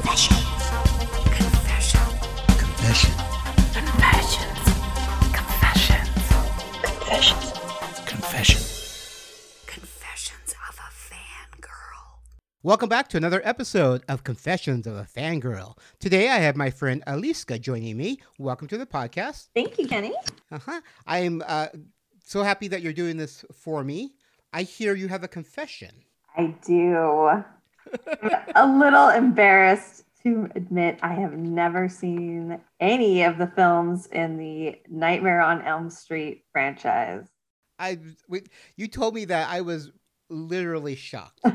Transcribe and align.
Confession. 0.00 0.36
Confession. 1.30 2.00
Confession. 2.56 3.12
Confessions. 3.74 4.64
Confessions. 5.34 6.32
Confessions. 6.80 7.52
Confession. 8.06 8.60
Confessions 9.66 10.54
of 10.70 10.78
a 10.78 10.90
fangirl. 10.90 12.16
Welcome 12.62 12.88
back 12.88 13.08
to 13.08 13.18
another 13.18 13.42
episode 13.44 14.02
of 14.08 14.24
Confessions 14.24 14.86
of 14.86 14.96
a 14.96 15.04
Fangirl. 15.04 15.76
Today 15.98 16.30
I 16.30 16.38
have 16.38 16.56
my 16.56 16.70
friend 16.70 17.02
Aliska 17.06 17.60
joining 17.60 17.98
me. 17.98 18.20
Welcome 18.38 18.68
to 18.68 18.78
the 18.78 18.86
podcast. 18.86 19.48
Thank 19.54 19.78
you, 19.78 19.86
Kenny. 19.86 20.14
Uh-huh. 20.50 20.80
I 21.06 21.18
am 21.18 21.44
uh, 21.46 21.66
so 22.24 22.42
happy 22.42 22.68
that 22.68 22.80
you're 22.80 22.94
doing 22.94 23.18
this 23.18 23.44
for 23.52 23.84
me. 23.84 24.14
I 24.54 24.62
hear 24.62 24.94
you 24.94 25.08
have 25.08 25.24
a 25.24 25.28
confession. 25.28 25.90
I 26.34 26.54
do. 26.66 27.44
I'm 28.54 28.80
a 28.80 28.84
little 28.84 29.08
embarrassed 29.08 30.04
to 30.22 30.48
admit 30.54 30.98
I 31.02 31.14
have 31.14 31.32
never 31.32 31.88
seen 31.88 32.60
any 32.78 33.22
of 33.22 33.38
the 33.38 33.46
films 33.46 34.06
in 34.06 34.36
the 34.36 34.80
Nightmare 34.88 35.40
on 35.40 35.62
Elm 35.62 35.90
Street 35.90 36.44
franchise. 36.52 37.26
I 37.78 37.98
we, 38.28 38.42
you 38.76 38.88
told 38.88 39.14
me 39.14 39.24
that 39.26 39.48
I 39.48 39.62
was 39.62 39.90
literally 40.28 40.94
shocked. 40.94 41.40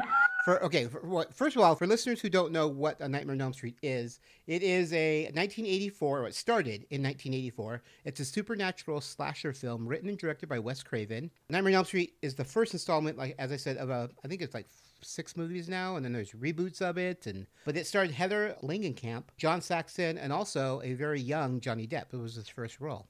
For 0.45 0.63
okay, 0.63 0.85
for, 0.85 0.99
what, 0.99 1.33
first 1.33 1.55
of 1.55 1.63
all, 1.63 1.73
for 1.73 1.87
listeners 1.87 2.21
who 2.21 2.29
don't 2.29 2.51
know 2.51 2.67
what 2.67 3.01
A 3.01 3.09
Nightmare 3.09 3.33
on 3.33 3.41
Elm 3.41 3.51
Street 3.51 3.77
is, 3.81 4.19
it 4.45 4.61
is 4.61 4.93
a 4.93 5.23
1984. 5.33 6.19
Or 6.19 6.27
it 6.27 6.35
started 6.35 6.85
in 6.91 7.01
1984. 7.01 7.81
It's 8.03 8.19
a 8.19 8.25
supernatural 8.25 9.01
slasher 9.01 9.53
film 9.53 9.87
written 9.87 10.07
and 10.07 10.19
directed 10.19 10.47
by 10.47 10.59
Wes 10.59 10.83
Craven. 10.83 11.31
Nightmare 11.49 11.71
on 11.71 11.77
Elm 11.77 11.85
Street 11.85 12.13
is 12.21 12.35
the 12.35 12.43
first 12.43 12.73
installment, 12.73 13.17
like 13.17 13.33
as 13.39 13.51
I 13.51 13.55
said, 13.55 13.77
of 13.77 13.89
a 13.89 14.07
I 14.23 14.27
think 14.27 14.43
it's 14.43 14.53
like 14.53 14.67
six 15.01 15.35
movies 15.37 15.69
now, 15.69 15.95
and 15.95 16.05
then 16.05 16.13
there's 16.13 16.31
reboots 16.31 16.81
of 16.81 16.97
it. 16.97 17.27
And 17.27 17.47
but 17.65 17.77
it 17.77 17.87
starred 17.87 18.11
Heather 18.11 18.55
Langenkamp, 18.61 19.25
John 19.37 19.61
Saxon, 19.61 20.17
and 20.17 20.31
also 20.31 20.81
a 20.83 20.93
very 20.93 21.19
young 21.19 21.59
Johnny 21.59 21.87
Depp. 21.87 22.13
It 22.13 22.17
was 22.17 22.35
his 22.35 22.49
first 22.49 22.79
role. 22.79 23.07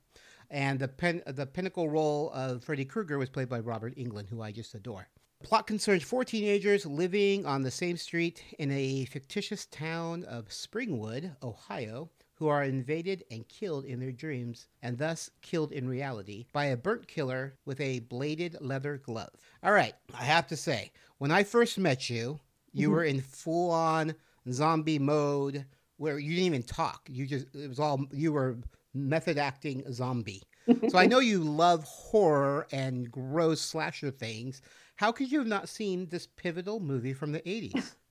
And 0.49 0.79
the 0.79 0.87
pen, 0.87 1.23
the 1.25 1.45
pinnacle 1.45 1.89
role 1.89 2.31
of 2.31 2.63
Freddy 2.63 2.85
Krueger 2.85 3.17
was 3.17 3.29
played 3.29 3.49
by 3.49 3.59
Robert 3.59 3.95
Englund, 3.95 4.29
who 4.29 4.41
I 4.41 4.51
just 4.51 4.75
adore. 4.75 5.07
Plot 5.43 5.67
concerns 5.67 6.03
four 6.03 6.23
teenagers 6.23 6.85
living 6.85 7.45
on 7.45 7.61
the 7.61 7.71
same 7.71 7.97
street 7.97 8.43
in 8.57 8.71
a 8.71 9.05
fictitious 9.05 9.65
town 9.67 10.23
of 10.23 10.47
Springwood, 10.47 11.35
Ohio, 11.43 12.09
who 12.35 12.47
are 12.47 12.63
invaded 12.63 13.23
and 13.31 13.47
killed 13.47 13.85
in 13.85 13.99
their 13.99 14.11
dreams, 14.11 14.67
and 14.81 14.97
thus 14.97 15.31
killed 15.41 15.71
in 15.71 15.87
reality, 15.87 16.45
by 16.51 16.65
a 16.65 16.77
burnt 16.77 17.07
killer 17.07 17.55
with 17.65 17.79
a 17.79 17.99
bladed 18.01 18.57
leather 18.59 18.97
glove. 18.97 19.31
All 19.63 19.71
right, 19.71 19.93
I 20.13 20.23
have 20.23 20.47
to 20.47 20.57
say, 20.57 20.91
when 21.17 21.31
I 21.31 21.43
first 21.43 21.77
met 21.77 22.09
you, 22.09 22.39
you 22.73 22.91
were 22.91 23.05
in 23.05 23.21
full 23.21 23.71
on 23.71 24.15
zombie 24.51 24.99
mode 24.99 25.65
where 25.97 26.19
you 26.19 26.31
didn't 26.31 26.45
even 26.45 26.63
talk. 26.63 27.07
You 27.09 27.25
just, 27.25 27.47
it 27.55 27.69
was 27.69 27.79
all, 27.79 28.05
you 28.11 28.33
were 28.33 28.57
method 28.93 29.37
acting 29.37 29.83
zombie. 29.93 30.43
so 30.89 30.97
I 30.97 31.05
know 31.05 31.19
you 31.19 31.39
love 31.39 31.85
horror 31.85 32.67
and 32.71 33.09
gross 33.09 33.61
slasher 33.61 34.11
things. 34.11 34.61
How 34.97 35.11
could 35.11 35.31
you 35.31 35.39
have 35.39 35.47
not 35.47 35.69
seen 35.69 36.07
this 36.07 36.27
pivotal 36.27 36.79
movie 36.79 37.13
from 37.13 37.31
the 37.31 37.41
80s? 37.41 37.93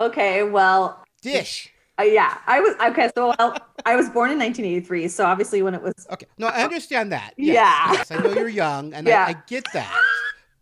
Okay, 0.00 0.44
well, 0.44 1.04
Dish. 1.22 1.72
Uh, 1.98 2.02
yeah, 2.02 2.38
I 2.46 2.60
was 2.60 2.74
okay. 2.90 3.10
So, 3.16 3.34
well, 3.38 3.56
I 3.84 3.96
was 3.96 4.08
born 4.10 4.30
in 4.30 4.38
1983, 4.38 5.08
so 5.08 5.24
obviously 5.24 5.62
when 5.62 5.74
it 5.74 5.82
was 5.82 5.94
Okay. 6.12 6.26
No, 6.38 6.46
I 6.48 6.62
understand 6.62 7.12
that. 7.12 7.34
Yes, 7.36 7.54
Yeah. 7.54 7.92
Yes, 7.92 8.10
I 8.10 8.22
know 8.22 8.32
you're 8.32 8.48
young 8.48 8.94
and 8.94 9.06
Yeah. 9.06 9.24
I, 9.26 9.30
I 9.30 9.36
get 9.46 9.64
that. 9.72 9.94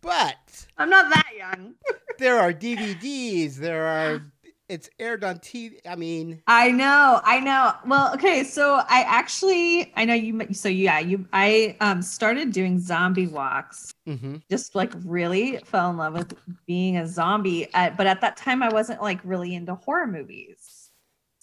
But 0.01 0.65
I'm 0.77 0.89
not 0.89 1.09
that 1.09 1.31
young. 1.37 1.73
there 2.19 2.39
are 2.39 2.53
DVDs, 2.53 3.55
there 3.55 3.85
are, 3.85 4.21
it's 4.69 4.89
aired 4.99 5.23
on 5.23 5.37
TV. 5.39 5.79
I 5.87 5.95
mean, 5.95 6.41
I 6.47 6.71
know, 6.71 7.21
I 7.23 7.39
know. 7.39 7.73
Well, 7.85 8.13
okay, 8.13 8.43
so 8.43 8.75
I 8.75 9.03
actually, 9.07 9.91
I 9.95 10.05
know 10.05 10.13
you. 10.13 10.53
So 10.53 10.69
yeah, 10.69 10.99
you. 10.99 11.25
I 11.33 11.77
um 11.79 12.01
started 12.01 12.51
doing 12.51 12.79
zombie 12.79 13.27
walks. 13.27 13.93
mhm. 14.07 14.41
Just 14.51 14.75
like 14.75 14.91
really 15.05 15.57
fell 15.65 15.89
in 15.89 15.97
love 15.97 16.13
with 16.13 16.33
being 16.67 16.97
a 16.97 17.07
zombie. 17.07 17.73
Uh, 17.73 17.91
but 17.91 18.07
at 18.07 18.19
that 18.21 18.35
time, 18.37 18.61
I 18.61 18.69
wasn't 18.69 19.01
like 19.01 19.19
really 19.23 19.55
into 19.55 19.75
horror 19.75 20.07
movies. 20.07 20.76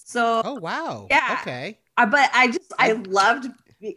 So, 0.05 0.43
oh, 0.45 0.55
wow. 0.55 1.07
Yeah. 1.11 1.39
Okay. 1.41 1.79
uh, 1.97 2.07
but 2.07 2.31
I 2.33 2.49
just 2.49 2.73
I 2.79 2.93
loved. 2.93 3.49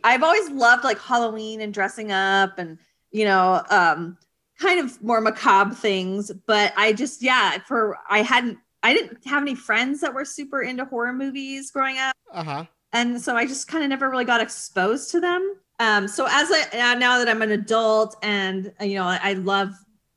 I've 0.04 0.24
always 0.24 0.50
loved 0.50 0.84
like 0.84 1.00
Halloween 1.00 1.62
and 1.62 1.74
dressing 1.74 2.12
up 2.12 2.58
and 2.60 2.78
you 3.12 3.24
know 3.26 3.64
um 3.70 4.18
kind 4.60 4.80
of 4.80 5.02
more 5.04 5.22
macabre 5.22 5.76
things. 5.76 6.32
But 6.48 6.74
I 6.76 6.94
just 6.94 7.22
yeah 7.22 7.58
for 7.68 7.98
I 8.10 8.22
hadn't 8.22 8.58
I 8.84 8.94
didn't 8.94 9.26
have 9.28 9.42
any 9.42 9.56
friends 9.56 10.02
that 10.02 10.14
were 10.14 10.26
super 10.26 10.62
into 10.62 10.86
horror 10.86 11.14
movies 11.14 11.72
growing 11.72 11.98
up 12.00 12.16
Uh 12.34 12.44
huh. 12.44 12.66
and 12.94 13.22
so 13.22 13.36
I 13.36 13.46
just 13.46 13.68
kind 13.68 13.84
of 13.84 13.90
never 13.90 14.10
really 14.10 14.26
got 14.26 14.42
exposed 14.42 15.12
to 15.12 15.20
them. 15.20 15.56
Um, 15.80 16.08
so 16.08 16.26
as 16.30 16.50
I 16.52 16.94
uh, 16.94 16.96
now 16.98 17.18
that 17.20 17.30
I'm 17.30 17.42
an 17.42 17.52
adult 17.52 18.16
and 18.24 18.72
uh, 18.82 18.86
you 18.86 18.96
know 18.96 19.06
I, 19.06 19.20
I 19.22 19.34
love 19.34 19.74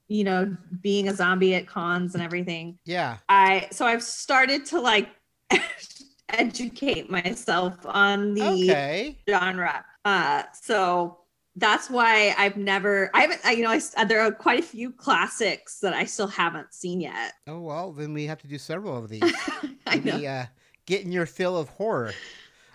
you 0.09 0.25
know 0.25 0.57
being 0.81 1.09
a 1.09 1.15
zombie 1.15 1.55
at 1.55 1.67
cons 1.67 2.15
and 2.15 2.23
everything, 2.23 2.79
Yeah. 2.85 3.19
I 3.29 3.69
so 3.71 3.87
I've 3.87 4.03
started 4.03 4.67
to 4.67 4.81
like 4.81 5.09
educate 6.31 7.11
myself 7.11 7.75
on 7.85 8.35
the 8.35 8.77
Okay. 8.77 9.19
genre. 9.29 9.85
Uh, 10.05 10.45
so 10.61 11.19
that's 11.57 11.91
why 11.91 12.35
I've 12.39 12.57
never 12.57 13.11
I 13.15 13.23
haven't 13.23 13.41
I, 13.45 13.53
you 13.53 13.63
know 13.65 13.71
I, 13.71 14.05
there 14.05 14.21
are 14.21 14.33
quite 14.33 14.61
a 14.61 14.63
few 14.63 14.93
classics 14.93 15.81
that 15.81 15.95
I 15.95 16.05
still 16.05 16.29
haven't 16.29 16.73
seen 16.73 17.01
yet. 17.01 17.33
Oh, 17.47 17.61
well, 17.61 17.93
then 17.93 18.13
we 18.15 18.27
have 18.27 18.39
to 18.43 18.49
do 18.49 18.59
several 18.59 18.97
of 18.97 19.09
these. 19.09 19.51
I 19.87 19.99
know. 20.05 20.21
Maybe, 20.21 20.27
uh, 20.27 20.47
getting 20.87 21.13
your 21.13 21.27
fill 21.27 21.57
of 21.57 21.69
horror. 21.71 22.21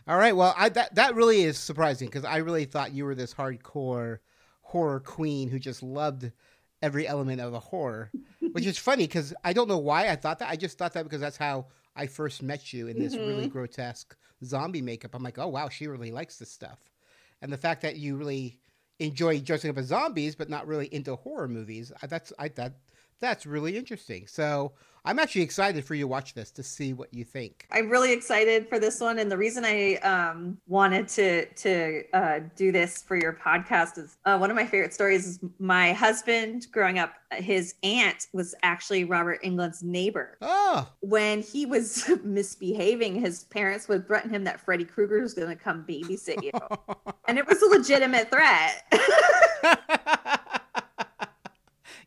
All 0.07 0.17
right. 0.17 0.35
Well, 0.35 0.53
I, 0.57 0.69
that 0.69 0.95
that 0.95 1.15
really 1.15 1.43
is 1.43 1.57
surprising 1.59 2.09
because 2.09 2.25
I 2.25 2.37
really 2.37 2.65
thought 2.65 2.93
you 2.93 3.05
were 3.05 3.15
this 3.15 3.33
hardcore 3.33 4.19
horror 4.61 4.99
queen 5.01 5.49
who 5.49 5.59
just 5.59 5.83
loved 5.83 6.31
every 6.81 7.07
element 7.07 7.41
of 7.41 7.53
a 7.53 7.59
horror, 7.59 8.13
which 8.53 8.65
is 8.65 8.77
funny 8.77 9.05
because 9.05 9.33
I 9.43 9.53
don't 9.53 9.67
know 9.69 9.77
why 9.79 10.09
I 10.09 10.15
thought 10.15 10.39
that. 10.39 10.49
I 10.49 10.55
just 10.57 10.77
thought 10.77 10.93
that 10.93 11.03
because 11.03 11.21
that's 11.21 11.37
how 11.37 11.67
I 11.95 12.07
first 12.07 12.43
met 12.43 12.73
you 12.73 12.87
in 12.87 12.99
this 12.99 13.15
really 13.15 13.43
mm-hmm. 13.43 13.51
grotesque 13.51 14.15
zombie 14.43 14.81
makeup. 14.81 15.15
I'm 15.15 15.23
like, 15.23 15.37
oh 15.37 15.47
wow, 15.47 15.69
she 15.69 15.87
really 15.87 16.11
likes 16.11 16.37
this 16.37 16.51
stuff, 16.51 16.79
and 17.41 17.51
the 17.51 17.57
fact 17.57 17.81
that 17.81 17.97
you 17.97 18.15
really 18.15 18.59
enjoy 18.99 19.39
dressing 19.39 19.69
up 19.69 19.77
as 19.77 19.87
zombies 19.87 20.35
but 20.35 20.49
not 20.49 20.67
really 20.67 20.87
into 20.93 21.15
horror 21.15 21.47
movies, 21.47 21.91
I, 22.01 22.07
that's 22.07 22.31
I 22.39 22.47
that 22.49 22.75
that's 23.19 23.45
really 23.45 23.77
interesting. 23.77 24.27
So 24.27 24.73
I'm 25.05 25.19
actually 25.19 25.43
excited 25.43 25.85
for 25.85 25.93
you 25.93 26.03
to 26.03 26.07
watch 26.07 26.33
this 26.33 26.49
to 26.51 26.63
see 26.63 26.93
what 26.93 27.13
you 27.13 27.23
think. 27.23 27.67
I'm 27.71 27.89
really 27.89 28.11
excited 28.11 28.67
for 28.67 28.79
this 28.79 28.99
one, 28.99 29.19
and 29.19 29.31
the 29.31 29.37
reason 29.37 29.63
I 29.63 29.95
um, 29.97 30.57
wanted 30.67 31.07
to 31.09 31.45
to 31.45 32.03
uh, 32.13 32.39
do 32.55 32.71
this 32.71 33.03
for 33.03 33.15
your 33.15 33.33
podcast 33.33 33.99
is 33.99 34.17
uh, 34.25 34.37
one 34.37 34.49
of 34.49 34.55
my 34.55 34.65
favorite 34.65 34.95
stories. 34.95 35.27
Is 35.27 35.39
my 35.59 35.93
husband 35.93 36.65
growing 36.71 36.97
up, 36.97 37.13
his 37.33 37.75
aunt 37.83 38.27
was 38.33 38.55
actually 38.63 39.03
Robert 39.03 39.43
Englund's 39.43 39.83
neighbor. 39.83 40.37
Oh, 40.41 40.89
When 41.01 41.41
he 41.41 41.67
was 41.67 42.09
misbehaving, 42.23 43.21
his 43.21 43.43
parents 43.45 43.87
would 43.87 44.07
threaten 44.07 44.31
him 44.31 44.43
that 44.45 44.59
Freddy 44.59 44.85
Krueger 44.85 45.21
was 45.21 45.35
going 45.35 45.49
to 45.49 45.55
come 45.55 45.85
babysit 45.87 46.41
you, 46.41 46.51
and 47.27 47.37
it 47.37 47.45
was 47.45 47.61
a 47.61 47.67
legitimate 47.67 48.31
threat. 48.31 48.83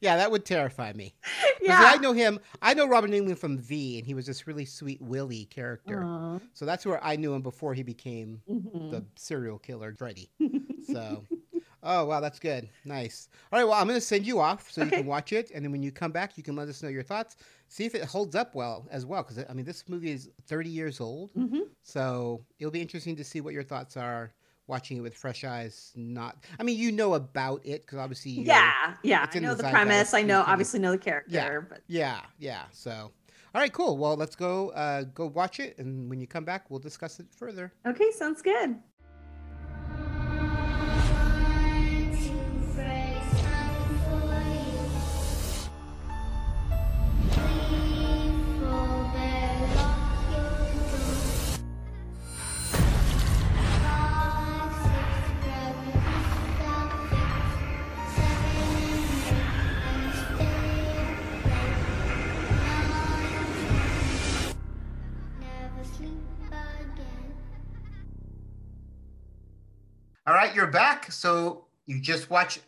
yeah, 0.01 0.17
that 0.17 0.31
would 0.31 0.45
terrify 0.45 0.93
me. 0.93 1.15
yeah. 1.63 1.81
I 1.81 1.97
know 1.99 2.13
him. 2.13 2.39
I 2.63 2.75
know 2.75 2.87
Robert 2.87 3.11
Englund 3.11 3.39
from 3.39 3.59
V, 3.59 3.99
and 3.99 4.07
he 4.07 4.15
was 4.15 4.27
this 4.27 4.47
really 4.47 4.65
sweet 4.65 5.01
Willie 5.03 5.47
character. 5.47 6.05
Aw. 6.05 6.39
So 6.55 6.65
that's 6.65 6.85
where 6.87 7.03
I 7.05 7.17
knew 7.17 7.35
him 7.35 7.43
before 7.43 7.75
he 7.75 7.83
became 7.83 8.43
Mhm. 8.51 8.91
the 8.91 9.05
serial 9.17 9.59
killer 9.59 9.95
Freddy. 9.95 10.31
So, 10.91 11.27
oh 11.83 12.07
wow, 12.07 12.21
that's 12.21 12.39
good. 12.39 12.69
Nice. 12.85 13.29
All 13.53 13.59
right, 13.59 13.65
well, 13.65 13.75
I'm 13.75 13.87
gonna 13.87 14.01
send 14.01 14.27
you 14.27 14.41
off 14.41 14.71
so 14.71 14.83
you 14.83 14.91
can 14.91 15.05
watch 15.07 15.33
it, 15.35 15.51
and 15.55 15.63
then 15.65 15.71
when 15.73 15.83
you 15.83 15.93
come 15.93 16.13
back, 16.13 16.39
you 16.39 16.43
can 16.43 16.57
let 16.57 16.67
us 16.69 16.83
know 16.83 16.89
your 16.89 17.03
thoughts. 17.03 17.37
See 17.69 17.85
if 17.85 17.95
it 17.95 18.05
holds 18.05 18.35
up 18.35 18.55
well 18.55 18.87
as 18.91 19.05
well, 19.05 19.23
because 19.23 19.45
I 19.49 19.53
mean, 19.53 19.67
this 19.67 19.85
movie 19.89 20.13
is 20.13 20.31
30 20.47 20.71
years 20.71 20.99
old, 21.01 21.35
Mhm. 21.35 21.69
so 21.83 22.43
it'll 22.59 22.71
be 22.71 22.81
interesting 22.81 23.17
to 23.17 23.25
see 23.25 23.41
what 23.43 23.53
your 23.53 23.65
thoughts 23.65 23.97
are 23.99 24.33
watching 24.69 24.99
it 24.99 25.01
with 25.01 25.15
fresh 25.15 25.45
eyes. 25.45 25.93
Not, 25.97 26.37
I 26.59 26.63
mean, 26.63 26.79
you 26.79 26.93
know 26.93 27.15
about 27.15 27.63
it 27.65 27.85
because 27.85 27.99
obviously, 27.99 28.33
Yeah, 28.33 28.95
yeah. 29.03 29.27
I 29.33 29.39
know 29.39 29.55
the 29.55 29.63
the, 29.63 29.71
premise. 29.71 30.15
I 30.15 30.23
know, 30.23 30.45
obviously, 30.47 30.79
know 30.79 30.93
the 30.93 30.99
character. 30.99 31.67
But 31.69 31.83
yeah, 31.89 32.21
yeah. 32.39 32.65
So, 32.73 33.11
all 33.55 33.61
right, 33.61 33.73
cool. 33.73 33.97
Well, 33.97 34.17
let's 34.17 34.37
go 34.37 34.71
uh, 34.71 35.03
go 35.15 35.27
watch 35.27 35.59
it, 35.59 35.79
and 35.79 36.09
when 36.09 36.21
you 36.21 36.27
come 36.27 36.45
back, 36.45 36.71
we'll 36.71 36.81
discuss 36.81 37.19
it 37.19 37.27
further. 37.35 37.73
okay, 37.87 38.11
sounds 38.13 38.43
good. 38.43 38.77
You're 70.59 70.67
back. 70.67 71.11
So 71.13 71.65
you 71.87 72.01
just 72.01 72.29
watch 72.31 72.59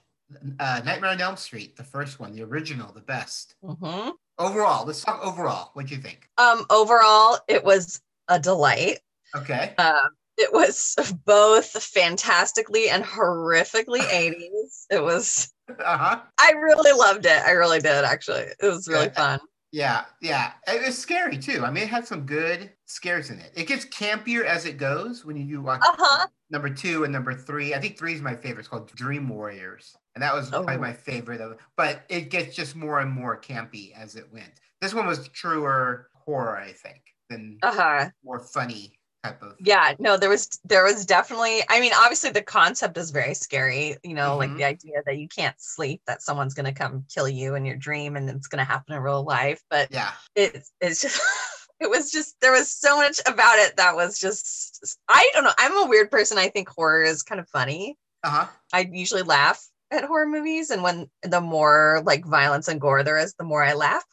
uh, 0.60 0.80
Nightmare 0.84 1.10
on 1.10 1.20
Elm 1.20 1.36
Street, 1.36 1.76
the 1.76 1.82
first 1.82 2.20
one, 2.20 2.32
the 2.32 2.42
original, 2.42 2.92
the 2.92 3.00
best. 3.00 3.56
Mhm. 3.64 4.12
Overall, 4.38 4.86
let's 4.86 5.02
talk 5.02 5.20
overall. 5.26 5.70
What 5.74 5.86
do 5.88 5.94
you 5.96 6.00
think? 6.00 6.28
Um, 6.38 6.64
overall, 6.70 7.38
it 7.48 7.64
was 7.64 8.00
a 8.28 8.38
delight. 8.38 9.00
Okay. 9.36 9.74
Um, 9.76 10.10
it 10.38 10.52
was 10.52 10.94
both 11.26 11.66
fantastically 11.82 12.88
and 12.88 13.04
horrifically 13.04 13.98
80s. 14.00 14.86
It 14.88 15.02
was, 15.02 15.52
Uh 15.68 15.98
huh. 15.98 16.20
I 16.38 16.52
really 16.52 16.92
loved 16.96 17.26
it. 17.26 17.42
I 17.44 17.50
really 17.50 17.80
did, 17.80 18.04
actually. 18.04 18.42
It 18.42 18.56
was 18.66 18.86
really 18.88 19.10
fun. 19.10 19.40
Yeah, 19.72 20.06
yeah. 20.20 20.54
It 20.66 20.84
was 20.84 20.98
scary 20.98 21.38
too. 21.38 21.64
I 21.64 21.70
mean, 21.70 21.84
it 21.84 21.88
had 21.90 22.06
some 22.06 22.26
good 22.26 22.72
scares 22.86 23.30
in 23.30 23.38
it. 23.38 23.52
It 23.56 23.68
gets 23.68 23.84
campier 23.84 24.44
as 24.44 24.66
it 24.66 24.78
goes 24.78 25.24
when 25.24 25.36
you 25.36 25.44
do 25.46 25.62
watch 25.62 25.80
Uh-huh. 25.82 26.26
number 26.50 26.70
two 26.70 27.04
and 27.04 27.12
number 27.12 27.34
three. 27.34 27.72
I 27.74 27.80
think 27.80 27.96
three 27.96 28.14
is 28.14 28.20
my 28.22 28.34
favorite. 28.34 28.60
It's 28.60 28.68
called 28.68 28.90
Dream 28.96 29.28
Warriors, 29.28 29.96
and 30.14 30.22
that 30.22 30.34
was 30.34 30.50
probably 30.50 30.76
Oh. 30.76 30.78
my 30.78 30.92
favorite 30.92 31.40
of. 31.40 31.58
But 31.76 32.04
it 32.08 32.30
gets 32.30 32.56
just 32.56 32.74
more 32.74 32.98
and 33.00 33.10
more 33.12 33.40
campy 33.40 33.92
as 33.94 34.16
it 34.16 34.32
went. 34.32 34.60
This 34.80 34.92
one 34.94 35.06
was 35.06 35.28
truer 35.28 36.10
horror, 36.14 36.56
I 36.56 36.72
think, 36.72 37.02
than 37.28 37.58
Uh 37.62 37.72
huh. 37.72 38.10
more 38.24 38.40
funny 38.40 38.99
type 39.22 39.42
of. 39.42 39.54
Yeah, 39.60 39.94
no, 39.98 40.16
there 40.16 40.28
was 40.30 40.48
there 40.64 40.84
was 40.84 41.04
definitely 41.04 41.60
I 41.68 41.80
mean, 41.80 41.92
obviously 41.94 42.30
the 42.30 42.42
concept 42.42 42.96
is 42.98 43.10
very 43.10 43.34
scary, 43.34 43.96
you 44.02 44.14
know, 44.14 44.36
like 44.36 44.50
Mhm. 44.50 44.56
the 44.56 44.64
idea 44.64 45.02
that 45.06 45.18
you 45.18 45.28
can't 45.28 45.60
sleep, 45.60 46.02
that 46.06 46.22
someone's 46.22 46.54
gonna 46.54 46.72
come 46.74 47.04
kill 47.12 47.28
you 47.28 47.54
in 47.54 47.64
your 47.64 47.76
dream 47.76 48.16
and 48.16 48.28
it's 48.30 48.46
gonna 48.48 48.64
happen 48.64 48.94
in 48.94 49.02
real 49.02 49.22
life. 49.24 49.62
But 49.70 49.90
Yeah. 49.90 50.12
it's 50.34 50.72
it's 50.80 51.00
just 51.02 51.20
it 51.80 51.90
was 51.90 52.10
just 52.10 52.36
there 52.40 52.52
was 52.52 52.72
so 52.72 52.96
much 52.96 53.20
about 53.26 53.58
it 53.58 53.76
that 53.76 53.94
was 53.96 54.18
just 54.18 54.96
I 55.08 55.28
don't 55.34 55.44
know. 55.44 55.52
I'm 55.58 55.76
a 55.76 55.86
weird 55.86 56.10
person. 56.10 56.38
I 56.38 56.48
think 56.48 56.68
horror 56.68 57.02
is 57.02 57.22
kind 57.22 57.40
of 57.40 57.48
funny. 57.48 57.96
Uh 58.22 58.30
huh. 58.30 58.46
I 58.72 58.88
usually 58.90 59.22
laugh 59.22 59.62
at 59.90 60.04
horror 60.04 60.26
movies, 60.26 60.70
and 60.70 60.82
when 60.82 61.10
the 61.22 61.40
more 61.40 62.02
like 62.06 62.24
violence 62.24 62.68
and 62.68 62.80
gore 62.80 63.02
there 63.02 63.18
is, 63.18 63.34
the 63.34 63.44
more 63.44 63.62
I 63.64 63.74
laugh. 63.74 64.04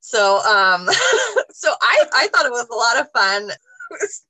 So 0.00 0.38
um 0.38 0.86
so 1.52 1.72
I 1.82 2.04
I 2.14 2.28
thought 2.28 2.46
it 2.46 2.52
was 2.52 2.66
a 2.70 2.74
lot 2.74 2.98
of 3.00 3.10
fun. 3.12 3.50
It 3.50 3.58
was- 4.00 4.22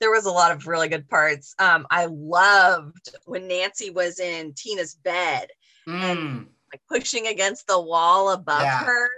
there 0.00 0.10
was 0.10 0.26
a 0.26 0.30
lot 0.30 0.52
of 0.52 0.66
really 0.66 0.88
good 0.88 1.08
parts. 1.08 1.54
Um 1.58 1.86
I 1.90 2.06
loved 2.06 3.10
when 3.26 3.48
Nancy 3.48 3.90
was 3.90 4.18
in 4.20 4.52
Tina's 4.54 4.94
bed, 4.94 5.48
Mm, 5.88 6.46
like 6.72 6.82
pushing 6.88 7.26
against 7.28 7.66
the 7.66 7.80
wall 7.80 8.30
above 8.30 8.62
Yeah. 8.62 8.84
her. 8.84 9.08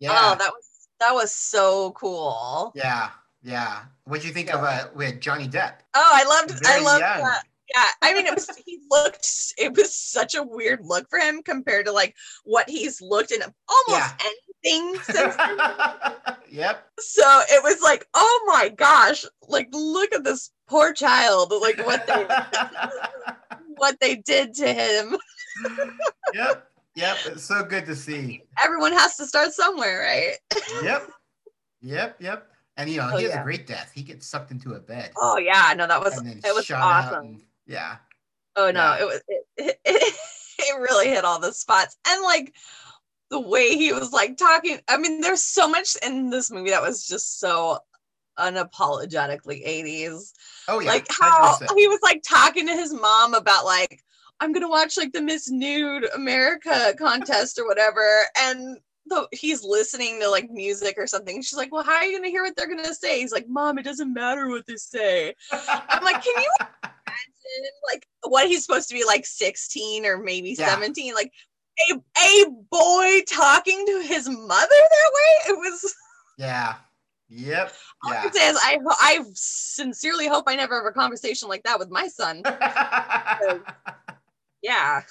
yeah. 0.00 0.10
Oh, 0.12 0.34
that 0.36 0.50
was 0.52 0.88
that 1.00 1.12
was 1.12 1.32
so 1.32 1.92
cool. 1.92 2.72
yeah. 2.74 3.10
Yeah. 3.42 3.82
What 4.04 4.22
do 4.22 4.26
you 4.28 4.32
think 4.34 4.52
of 4.52 4.64
uh, 4.64 4.88
with 4.94 5.20
Johnny 5.20 5.46
Depp? 5.46 5.74
Oh, 5.94 6.10
I 6.12 6.24
loved 6.24 6.60
I 6.66 6.80
loved 6.80 7.00
young. 7.00 7.22
that. 7.22 7.42
Yeah, 7.74 7.84
I 8.02 8.14
mean, 8.14 8.26
it 8.26 8.34
was 8.34 8.48
he 8.64 8.78
looked. 8.90 9.28
It 9.58 9.76
was 9.76 9.94
such 9.94 10.34
a 10.34 10.42
weird 10.42 10.80
look 10.84 11.08
for 11.10 11.18
him 11.18 11.42
compared 11.42 11.86
to 11.86 11.92
like 11.92 12.14
what 12.44 12.68
he's 12.70 13.00
looked 13.00 13.30
in 13.32 13.40
almost 13.42 14.14
anything 14.66 15.00
since. 15.02 15.34
yep. 16.50 16.86
so 16.98 17.40
it 17.50 17.62
was 17.62 17.80
like, 17.82 18.06
oh 18.14 18.44
my 18.48 18.68
gosh, 18.68 19.24
like 19.48 19.68
look 19.72 20.12
at 20.12 20.24
this 20.24 20.50
poor 20.68 20.92
child, 20.92 21.52
like 21.60 21.78
what 21.86 22.06
they 22.06 22.26
what 23.76 23.98
they 24.00 24.16
did 24.16 24.54
to 24.54 24.72
him. 24.72 25.16
yep. 26.34 26.68
Yep. 26.94 27.16
It's 27.26 27.44
so 27.44 27.62
good 27.62 27.84
to 27.86 27.94
see. 27.94 28.42
Everyone 28.62 28.92
has 28.92 29.16
to 29.16 29.26
start 29.26 29.52
somewhere, 29.52 30.00
right? 30.00 30.62
Yep. 30.82 31.10
Yep. 31.82 32.16
Yep. 32.20 32.46
And 32.78 32.88
you 32.90 32.98
know, 32.98 33.10
Oh, 33.12 33.16
he 33.18 33.24
has 33.24 33.34
yeah. 33.34 33.40
a 33.42 33.44
great 33.44 33.66
death. 33.66 33.92
He 33.94 34.02
gets 34.02 34.26
sucked 34.26 34.50
into 34.50 34.72
a 34.74 34.80
bed. 34.80 35.10
Oh 35.16 35.36
yeah, 35.38 35.74
no, 35.76 35.86
that 35.86 36.00
was 36.00 36.18
it 36.24 36.54
was 36.54 36.70
awesome. 36.70 37.24
and- 37.26 37.42
yeah. 37.66 37.96
Oh 38.56 38.70
no, 38.70 38.80
Yeah. 38.80 38.98
it 39.02 39.04
was 39.06 39.22
it, 39.28 39.44
it, 39.58 39.80
it, 39.84 40.14
it 40.58 40.80
really 40.80 41.08
hit 41.08 41.24
all 41.24 41.38
the 41.38 41.52
spots. 41.52 41.96
And 42.08 42.22
like 42.22 42.54
the 43.30 43.40
way 43.40 43.70
he 43.76 43.92
was 43.92 44.12
like 44.12 44.36
talking. 44.36 44.78
I 44.88 44.96
mean, 44.98 45.20
there's 45.20 45.42
so 45.42 45.68
much 45.68 45.96
in 46.04 46.30
this 46.30 46.50
movie 46.50 46.70
that 46.70 46.82
was 46.82 47.06
just 47.06 47.38
so 47.40 47.78
unapologetically 48.38 49.66
80s. 49.66 50.32
Oh 50.68 50.80
yeah. 50.80 50.88
like 50.88 51.06
how 51.20 51.56
100%. 51.56 51.76
he 51.76 51.88
was 51.88 52.00
like 52.02 52.22
talking 52.26 52.66
to 52.66 52.72
his 52.72 52.92
mom 52.92 53.34
about 53.34 53.64
like, 53.64 54.02
I'm 54.40 54.52
gonna 54.52 54.68
watch 54.68 54.96
like 54.96 55.12
the 55.12 55.22
Miss 55.22 55.50
Nude 55.50 56.06
America 56.14 56.94
contest 56.98 57.58
or 57.58 57.66
whatever. 57.66 58.04
And 58.38 58.78
the, 59.06 59.26
he's 59.32 59.64
listening 59.64 60.20
to 60.20 60.28
like 60.28 60.50
music 60.50 60.96
or 60.98 61.06
something. 61.06 61.40
She's 61.40 61.56
like, 61.56 61.72
Well, 61.72 61.84
how 61.84 61.92
are 61.94 62.04
you 62.04 62.18
gonna 62.18 62.28
hear 62.28 62.42
what 62.42 62.54
they're 62.56 62.68
gonna 62.68 62.94
say? 62.94 63.20
He's 63.20 63.32
like, 63.32 63.48
Mom, 63.48 63.78
it 63.78 63.84
doesn't 63.84 64.12
matter 64.12 64.48
what 64.48 64.66
they 64.66 64.76
say. 64.76 65.34
I'm 65.52 66.04
like, 66.04 66.22
can 66.22 66.34
you 66.42 66.50
imagine 66.84 67.70
like 67.90 68.06
what 68.24 68.46
he's 68.48 68.64
supposed 68.64 68.88
to 68.90 68.94
be 68.94 69.04
like 69.04 69.24
16 69.24 70.04
or 70.04 70.18
maybe 70.18 70.54
Yeah. 70.58 70.68
17? 70.68 71.14
Like 71.14 71.32
a, 71.90 71.94
a 72.18 72.44
boy 72.70 73.20
talking 73.28 73.84
to 73.86 74.02
his 74.06 74.28
mother 74.28 74.66
that 74.68 75.10
way? 75.14 75.52
It 75.52 75.58
was 75.58 75.94
yeah. 76.38 76.74
Yep. 77.28 77.72
all 78.04 78.12
I 78.12 78.14
Yeah. 78.14 78.22
can 78.22 78.32
say 78.32 78.48
is 78.48 78.58
I 78.62 78.78
I 79.00 79.24
sincerely 79.34 80.28
hope 80.28 80.44
I 80.46 80.54
never 80.56 80.76
have 80.76 80.86
a 80.86 80.92
conversation 80.92 81.48
like 81.48 81.64
that 81.64 81.78
with 81.78 81.90
my 81.90 82.08
son. 82.08 82.42
Yeah. 84.62 85.02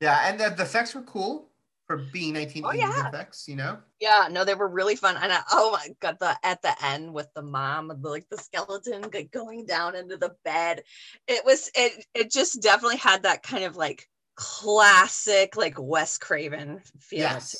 yeah, 0.00 0.28
and 0.28 0.38
the, 0.38 0.50
the 0.50 0.64
effects 0.64 0.94
were 0.94 1.02
cool 1.02 1.48
for 1.86 1.96
being 1.96 2.34
1980s 2.34 2.62
Oh, 2.64 2.72
yeah. 2.72 3.08
effects, 3.08 3.48
you 3.48 3.56
know? 3.56 3.78
Yeah, 4.00 4.28
no, 4.30 4.44
they 4.44 4.54
were 4.54 4.68
really 4.68 4.96
fun. 4.96 5.16
And 5.16 5.32
I, 5.32 5.40
oh 5.50 5.72
my 5.72 5.88
god, 6.00 6.18
the 6.20 6.36
at 6.44 6.60
the 6.62 6.74
end 6.84 7.14
with 7.14 7.28
the 7.34 7.42
mom, 7.42 7.88
the, 7.88 8.08
like 8.08 8.28
the 8.28 8.36
skeleton 8.36 9.10
going 9.32 9.64
down 9.66 9.96
into 9.96 10.16
the 10.16 10.36
bed, 10.44 10.82
it 11.26 11.44
was 11.44 11.70
it 11.74 12.04
it 12.14 12.30
just 12.30 12.60
definitely 12.62 12.98
had 12.98 13.22
that 13.22 13.42
kind 13.42 13.64
of 13.64 13.76
like 13.76 14.08
classic 14.38 15.56
like 15.56 15.74
Wes 15.78 16.16
Craven 16.16 16.80
feel. 17.00 17.20
it. 17.20 17.22
Yes. 17.22 17.56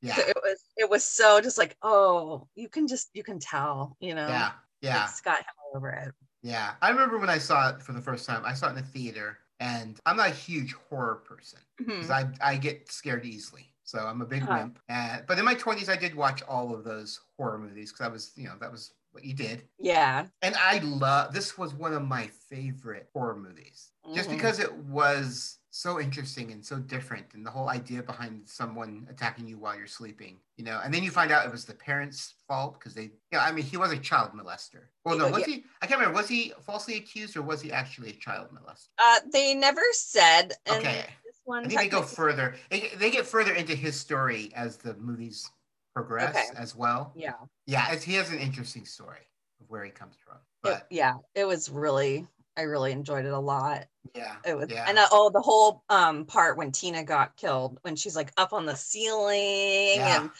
Yeah. 0.00 0.16
So 0.16 0.22
it 0.22 0.36
was 0.42 0.58
it 0.76 0.88
was 0.90 1.04
so 1.04 1.40
just 1.40 1.58
like 1.58 1.76
oh 1.82 2.46
you 2.54 2.68
can 2.68 2.86
just 2.88 3.10
you 3.12 3.22
can 3.24 3.38
tell 3.38 3.96
you 4.00 4.14
know 4.14 4.28
Yeah. 4.28 4.52
Yeah. 4.80 5.06
him 5.06 5.34
all 5.64 5.76
over 5.76 5.90
it. 5.90 6.14
Yeah. 6.42 6.74
I 6.80 6.90
remember 6.90 7.18
when 7.18 7.30
I 7.30 7.38
saw 7.38 7.70
it 7.70 7.82
for 7.82 7.92
the 7.92 8.00
first 8.00 8.26
time, 8.26 8.42
I 8.44 8.54
saw 8.54 8.66
it 8.66 8.70
in 8.70 8.76
the 8.76 8.82
theater, 8.82 9.38
and 9.60 9.98
I'm 10.06 10.16
not 10.16 10.28
a 10.28 10.34
huge 10.34 10.72
horror 10.88 11.16
person. 11.26 11.60
Because 11.78 12.10
I, 12.10 12.28
I 12.40 12.56
get 12.56 12.90
scared 12.90 13.24
easily. 13.24 13.72
So 13.84 13.98
I'm 14.00 14.22
a 14.22 14.26
big 14.26 14.42
Uh-huh. 14.42 14.54
wimp. 14.58 14.78
And, 14.88 15.24
but 15.26 15.38
in 15.38 15.44
my 15.44 15.54
20s, 15.54 15.88
I 15.88 15.96
did 15.96 16.14
watch 16.14 16.42
all 16.48 16.74
of 16.74 16.82
those 16.84 17.20
horror 17.36 17.58
movies 17.58 17.92
because 17.92 18.04
I 18.06 18.08
was, 18.08 18.32
you 18.36 18.44
know, 18.48 18.54
that 18.60 18.70
was 18.72 18.92
what 19.12 19.24
you 19.24 19.34
did. 19.34 19.68
Yeah, 19.78 20.26
And 20.40 20.54
I 20.56 20.78
love 20.78 21.32
this 21.32 21.56
was 21.58 21.74
one 21.74 21.92
of 21.92 22.02
my 22.02 22.26
favorite 22.48 23.08
horror 23.12 23.36
movies 23.36 23.90
just 24.14 24.28
Mhm. 24.28 24.32
because 24.32 24.58
it 24.58 24.72
was 24.74 25.58
so 25.74 25.98
interesting 25.98 26.52
and 26.52 26.64
so 26.64 26.78
different. 26.78 27.24
And 27.32 27.44
the 27.44 27.50
whole 27.50 27.70
idea 27.70 28.02
behind 28.02 28.42
someone 28.46 29.06
attacking 29.10 29.48
you 29.48 29.56
while 29.58 29.74
you're 29.76 29.86
sleeping, 29.86 30.36
you 30.58 30.64
know, 30.64 30.80
and 30.84 30.92
then 30.92 31.02
you 31.02 31.10
find 31.10 31.32
out 31.32 31.46
it 31.46 31.50
was 31.50 31.64
the 31.64 31.74
parents' 31.74 32.34
fault 32.46 32.74
because 32.78 32.94
they, 32.94 33.10
yeah, 33.32 33.42
I 33.42 33.52
mean, 33.52 33.64
he 33.64 33.78
was 33.78 33.90
a 33.90 33.96
child 33.96 34.32
molester. 34.34 34.82
Well, 35.04 35.16
no, 35.16 35.28
was 35.30 35.40
yeah. 35.48 35.54
he? 35.56 35.64
I 35.80 35.86
can't 35.86 35.98
remember. 35.98 36.18
Was 36.20 36.28
he 36.28 36.52
falsely 36.60 36.96
accused 36.98 37.36
or 37.38 37.42
was 37.42 37.62
he 37.62 37.72
actually 37.72 38.10
a 38.10 38.12
child 38.12 38.48
molester? 38.50 38.88
uh, 39.02 39.20
they 39.32 39.54
never 39.54 39.80
said. 39.92 40.52
And 40.66 40.78
Okay. 40.78 41.06
This 41.24 41.40
one 41.44 41.64
I 41.64 41.68
think 41.68 41.80
they 41.80 41.88
go 41.88 42.02
further. 42.02 42.54
They, 42.70 42.90
they 42.98 43.10
get 43.10 43.26
further 43.26 43.54
into 43.54 43.74
his 43.74 43.98
story 43.98 44.52
as 44.54 44.76
the 44.76 44.94
movies 44.96 45.50
progress 45.94 46.36
Okay. 46.36 46.58
as 46.60 46.76
well. 46.76 47.12
Yeah. 47.16 47.32
Yeah, 47.66 47.94
he 47.96 48.12
has 48.14 48.30
an 48.30 48.38
interesting 48.38 48.84
story 48.84 49.26
of 49.60 49.70
where 49.70 49.84
he 49.84 49.90
comes 49.90 50.16
from. 50.22 50.36
it- 50.70 50.82
yeah, 50.90 51.14
it 51.34 51.46
was 51.46 51.70
really 51.70 52.26
I 52.56 52.62
really 52.62 52.92
enjoyed 52.92 53.24
it 53.24 53.32
a 53.32 53.38
lot. 53.38 53.86
yeah, 54.14 54.36
It 54.44 54.56
was 54.56 54.68
yeah, 54.70 54.84
and 54.88 54.98
uh, 54.98 55.06
oh 55.10 55.30
the 55.30 55.40
whole 55.40 55.82
um 55.88 56.24
part 56.26 56.56
when 56.58 56.70
Tina 56.72 57.02
got 57.04 57.36
killed 57.36 57.78
when 57.82 57.96
she's 57.96 58.14
like 58.16 58.30
up 58.36 58.52
on 58.52 58.66
the 58.66 58.74
ceiling 58.76 59.96
Yeah. 59.96 60.20
and 60.22 60.30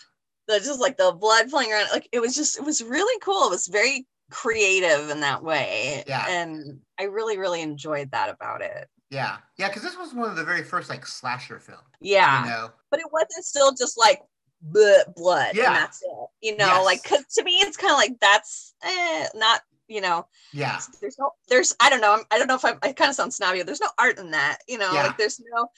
the 0.49 0.59
just 0.59 0.81
like 0.81 0.97
the 0.99 1.12
blood 1.12 1.49
flying 1.50 1.73
around 1.73 1.88
like 1.92 2.09
it 2.12 2.21
was 2.21 2.35
just 2.35 2.59
it 2.59 2.64
was 2.64 2.83
really 2.83 3.19
cool. 3.21 3.47
It 3.47 3.50
was 3.50 3.66
very 3.69 4.07
creative 4.31 5.09
in 5.11 5.21
that 5.21 5.42
way. 5.42 6.04
Yeah. 6.07 6.26
And 6.28 6.81
I 6.99 7.04
really 7.04 7.38
really 7.38 7.62
enjoyed 7.62 8.11
that 8.11 8.28
about 8.28 8.61
it. 8.62 8.88
yeah, 9.11 9.38
yeah. 9.57 9.69
Because 9.69 9.83
this 9.83 9.97
was 9.97 10.12
one 10.14 10.28
of 10.31 10.37
the 10.37 10.45
very 10.45 10.62
first 10.64 10.90
like 10.90 11.07
slasher 11.07 11.59
films. 11.61 11.83
Yeah. 12.00 12.45
You 12.45 12.50
know, 12.50 12.71
But 12.90 13.00
it 13.00 13.07
wasn't 13.12 13.45
still 13.45 13.73
just 13.73 13.97
like 13.99 14.21
blood 14.61 15.52
Yeah. 15.54 15.66
and 15.69 15.76
that's 15.76 16.02
it. 16.02 16.28
You 16.40 16.57
know, 16.57 16.66
Yes. 16.66 16.85
like 16.85 17.02
cuz 17.04 17.25
to 17.35 17.45
me 17.45 17.52
it's 17.61 17.76
kind 17.76 17.92
of 17.92 17.97
like 17.99 18.19
that's 18.21 18.75
eh, 18.83 19.28
not 19.35 19.62
you 19.88 20.00
know? 20.00 20.26
Yeah, 20.52 20.80
there's 21.00 21.18
no 21.18 21.30
there's 21.48 21.74
i 21.80 21.90
don't 21.90 22.00
know 22.00 22.12
I'm- 22.12 22.24
i 22.30 22.38
don't 22.38 22.46
know 22.46 22.54
if 22.54 22.64
I'm, 22.64 22.78
i 22.82 22.92
kind 22.92 23.08
of 23.10 23.14
sound 23.16 23.32
snobby 23.34 23.62
there's 23.62 23.80
no 23.80 23.88
art 23.98 24.18
in 24.18 24.30
that 24.32 24.58
you 24.68 24.78
know? 24.78 24.92
Yeah. 24.92 25.02
like 25.04 25.18
there's 25.18 25.40
no 25.52 25.68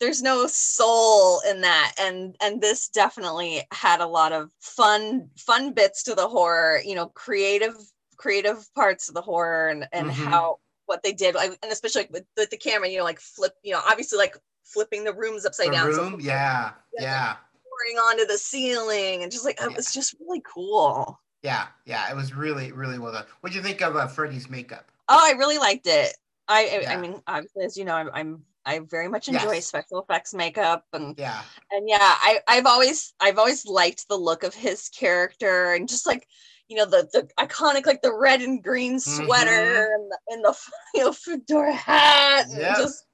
there's 0.00 0.22
no 0.22 0.46
soul 0.48 1.40
in 1.48 1.60
that. 1.62 1.92
And 2.00 2.36
and 2.42 2.60
this 2.60 2.88
definitely 2.88 3.62
had 3.72 4.00
a 4.00 4.06
lot 4.06 4.32
of 4.32 4.50
fun 4.60 5.30
fun 5.38 5.72
bits 5.72 6.02
to 6.04 6.14
the 6.14 6.26
horror 6.28 6.80
you 6.84 6.94
know 6.94 7.06
creative 7.08 7.74
creative 8.16 8.66
parts 8.74 9.08
of 9.08 9.14
the 9.14 9.22
horror 9.22 9.68
and 9.68 9.86
and 9.92 10.10
Mhm. 10.10 10.14
how 10.30 10.58
what 10.86 11.02
they 11.02 11.12
did. 11.12 11.34
Like, 11.34 11.56
and 11.62 11.72
especially 11.72 12.02
like 12.02 12.10
with, 12.12 12.24
with 12.36 12.50
the 12.50 12.56
camera 12.58 12.88
you 12.88 12.98
know 12.98 13.04
like 13.04 13.20
flip 13.20 13.54
you 13.62 13.72
know 13.72 13.80
obviously 13.88 14.18
like 14.18 14.36
flipping 14.64 15.04
the 15.04 15.14
rooms 15.14 15.46
upside 15.46 15.68
the 15.68 15.72
down. 15.72 15.92
so 15.94 16.02
room. 16.10 16.20
Yeah, 16.20 16.72
yeah, 16.98 17.36
pouring 17.68 17.96
onto 17.98 18.26
the 18.26 18.36
ceiling 18.38 19.22
and 19.22 19.30
just 19.32 19.44
like 19.44 19.60
it 19.60 19.70
Yeah. 19.70 19.76
was 19.76 19.92
just 19.92 20.14
really 20.20 20.42
cool 20.44 21.18
yeah, 21.44 21.66
yeah. 21.86 22.10
It 22.10 22.16
was 22.16 22.34
really, 22.34 22.72
really 22.72 22.98
well 22.98 23.12
done. 23.12 23.26
What 23.40 23.52
do 23.52 23.56
you 23.58 23.62
think 23.64 23.82
of 23.82 23.94
uh, 23.96 24.08
Freddy's 24.08 24.50
makeup? 24.50 24.90
oh 25.08 25.20
i 25.22 25.32
really 25.38 25.58
liked 25.58 25.86
it 25.86 26.14
I 26.46 26.84
I, 26.90 26.94
I 26.94 26.96
mean, 26.98 27.22
obviously, 27.26 27.64
as 27.64 27.74
you 27.78 27.86
know, 27.86 27.94
I'm, 27.94 28.10
I'm 28.12 28.42
I 28.66 28.78
very 28.80 29.08
much 29.08 29.28
enjoy 29.28 29.60
Yes. 29.60 29.66
special 29.66 30.02
effects 30.02 30.34
makeup 30.34 30.84
and 30.92 31.16
Yeah. 31.16 31.40
and 31.72 31.88
yeah, 31.88 31.96
I 32.00 32.40
I've 32.46 32.66
always 32.66 33.14
I've 33.18 33.38
always 33.38 33.64
liked 33.64 34.08
the 34.08 34.16
look 34.18 34.42
of 34.42 34.54
his 34.54 34.90
character 34.90 35.72
and 35.72 35.88
just 35.88 36.06
like 36.06 36.28
you 36.68 36.76
know 36.76 36.84
the 36.84 37.08
the 37.14 37.28
iconic 37.42 37.86
like 37.86 38.02
the 38.02 38.12
red 38.14 38.42
and 38.42 38.62
green 38.62 39.00
sweater 39.00 39.94
and 39.94 40.10
the, 40.10 40.18
and 40.28 40.44
the 40.44 40.54
you 40.94 41.04
know 41.04 41.12
fedora 41.12 41.72
hat 41.72 42.46
and 42.50 42.60
Yep. 42.60 42.76
just 42.76 43.06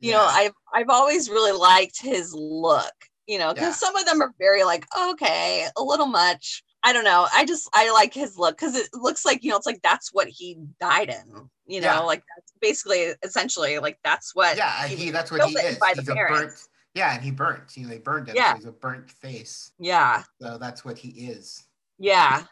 you 0.00 0.12
know 0.12 0.24
I've 0.24 0.52
I've 0.74 0.90
always 0.90 1.28
really 1.30 1.52
liked 1.58 2.00
his 2.00 2.32
look 2.34 2.94
you 3.26 3.38
know 3.38 3.54
because 3.54 3.68
Yeah. 3.68 3.72
some 3.74 3.96
of 3.96 4.06
them 4.06 4.22
are 4.22 4.34
very 4.38 4.64
like 4.64 4.86
okay 5.10 5.66
a 5.76 5.82
little 5.82 6.06
much 6.06 6.62
I 6.82 6.92
don't 6.92 7.04
know 7.04 7.26
I 7.32 7.44
just 7.44 7.68
I 7.72 7.90
like 7.92 8.14
his 8.14 8.38
look 8.38 8.56
because 8.58 8.76
it 8.76 8.88
looks 8.94 9.24
like 9.24 9.42
you 9.42 9.50
know 9.50 9.56
it's 9.56 9.66
like 9.66 9.80
that's 9.82 10.12
what 10.12 10.28
he 10.28 10.58
died 10.80 11.08
in 11.08 11.48
you 11.66 11.80
know 11.80 11.86
Yeah. 11.88 11.98
like 12.00 12.22
that's 12.36 12.52
basically 12.60 13.12
essentially 13.22 13.78
like 13.78 13.98
that's 14.04 14.34
what 14.34 14.56
Yeah, 14.56 14.86
he 14.86 14.96
he, 14.96 15.10
that's 15.10 15.30
what 15.30 15.42
he 15.44 15.54
is. 15.54 15.78
by 15.78 15.92
the 15.94 16.02
He's 16.02 16.08
a 16.08 16.14
burnt. 16.14 16.52
Yeah, 16.94 17.14
and 17.14 17.22
he 17.22 17.30
burnt. 17.30 17.76
You 17.76 17.84
know, 17.84 17.90
they 17.90 17.98
burned 17.98 18.28
him. 18.28 18.36
Yeah. 18.36 18.52
So 18.52 18.56
he's 18.56 18.64
a 18.66 18.72
burnt 18.72 19.10
face. 19.10 19.72
yeah 19.78 20.22
So 20.40 20.56
that's 20.58 20.84
what 20.84 20.98
he 20.98 21.08
is. 21.28 21.64
Yeah. 21.98 22.44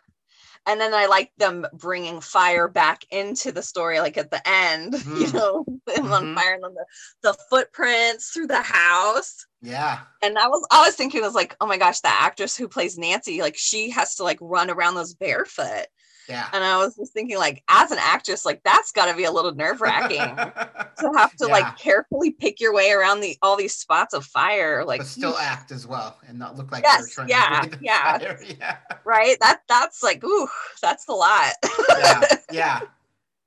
And 0.66 0.80
then 0.80 0.92
I 0.94 1.06
like 1.06 1.30
them 1.38 1.66
bringing 1.73 2.20
fire 2.20 2.66
back 2.68 3.04
into 3.11 3.52
the 3.52 3.62
story, 3.62 4.00
like 4.00 4.18
at 4.18 4.30
the 4.30 4.42
end, 4.49 4.94
you 5.06 5.28
Mm. 5.28 5.35
know, 5.35 5.64
on 6.12 6.25
Mhm. 6.25 6.35
fire 6.35 6.54
and 6.54 6.64
then 6.64 6.75
the, 6.75 6.87
the 7.23 7.35
footprints 7.49 8.30
through 8.30 8.49
the 8.49 8.62
house. 8.62 9.46
Yeah. 9.62 10.00
And 10.23 10.38
I 10.38 10.49
was, 10.49 10.66
I 10.70 10.85
was 10.85 10.96
thinking, 10.96 11.23
was 11.23 11.35
like, 11.35 11.56
oh 11.61 11.66
my 11.66 11.78
gosh, 11.78 12.00
the 12.00 12.08
actress 12.08 12.56
who 12.56 12.68
plays 12.68 12.99
Nancy, 12.99 13.42
like 13.42 13.56
she 13.56 13.90
has 13.90 14.16
to 14.16 14.25
like 14.25 14.38
run 14.40 14.70
around 14.70 14.94
those 14.94 15.14
barefoot. 15.14 15.87
Yeah. 16.28 16.49
And 16.52 16.64
I 16.64 16.76
was 16.78 16.97
just 16.97 17.12
thinking, 17.12 17.38
like, 17.38 17.62
as 17.68 17.90
an 17.90 17.99
actress, 18.00 18.45
like 18.45 18.62
that's 18.64 18.92
got 18.92 19.06
to 19.11 19.16
be 19.16 19.25
a 19.25 19.30
little 19.30 19.54
nerve 19.54 19.80
wracking 19.80 20.18
to 20.37 21.12
have 21.16 21.30
to 21.37 21.47
Yeah. 21.47 21.52
like 21.52 21.78
carefully 21.78 22.30
pick 22.33 22.61
your 22.61 22.75
way 22.75 22.90
around 22.90 23.21
the 23.21 23.37
all 23.42 23.56
these 23.56 23.75
spots 23.75 24.12
of 24.14 24.25
fire, 24.25 24.85
like 24.85 25.00
but 25.00 25.06
still 25.06 25.37
act 25.38 25.71
as 25.73 25.87
well 25.87 26.18
and 26.28 26.38
not 26.38 26.56
look 26.56 26.73
like 26.73 26.83
Yes, 26.85 27.14
they're 27.14 27.26
trying 27.26 27.28
yeah, 27.28 27.61
to 27.62 27.78
yeah. 27.80 28.18
fire. 28.18 28.40
Yeah. 28.59 28.76
right. 29.04 29.37
That 29.40 29.61
that's 29.68 30.02
like, 30.02 30.25
ooh, 30.25 30.49
that's 30.83 31.06
a 31.09 31.12
lot. 31.12 31.52
yeah, 31.99 32.21
yeah, 32.52 32.80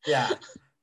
yeah. 0.07 0.33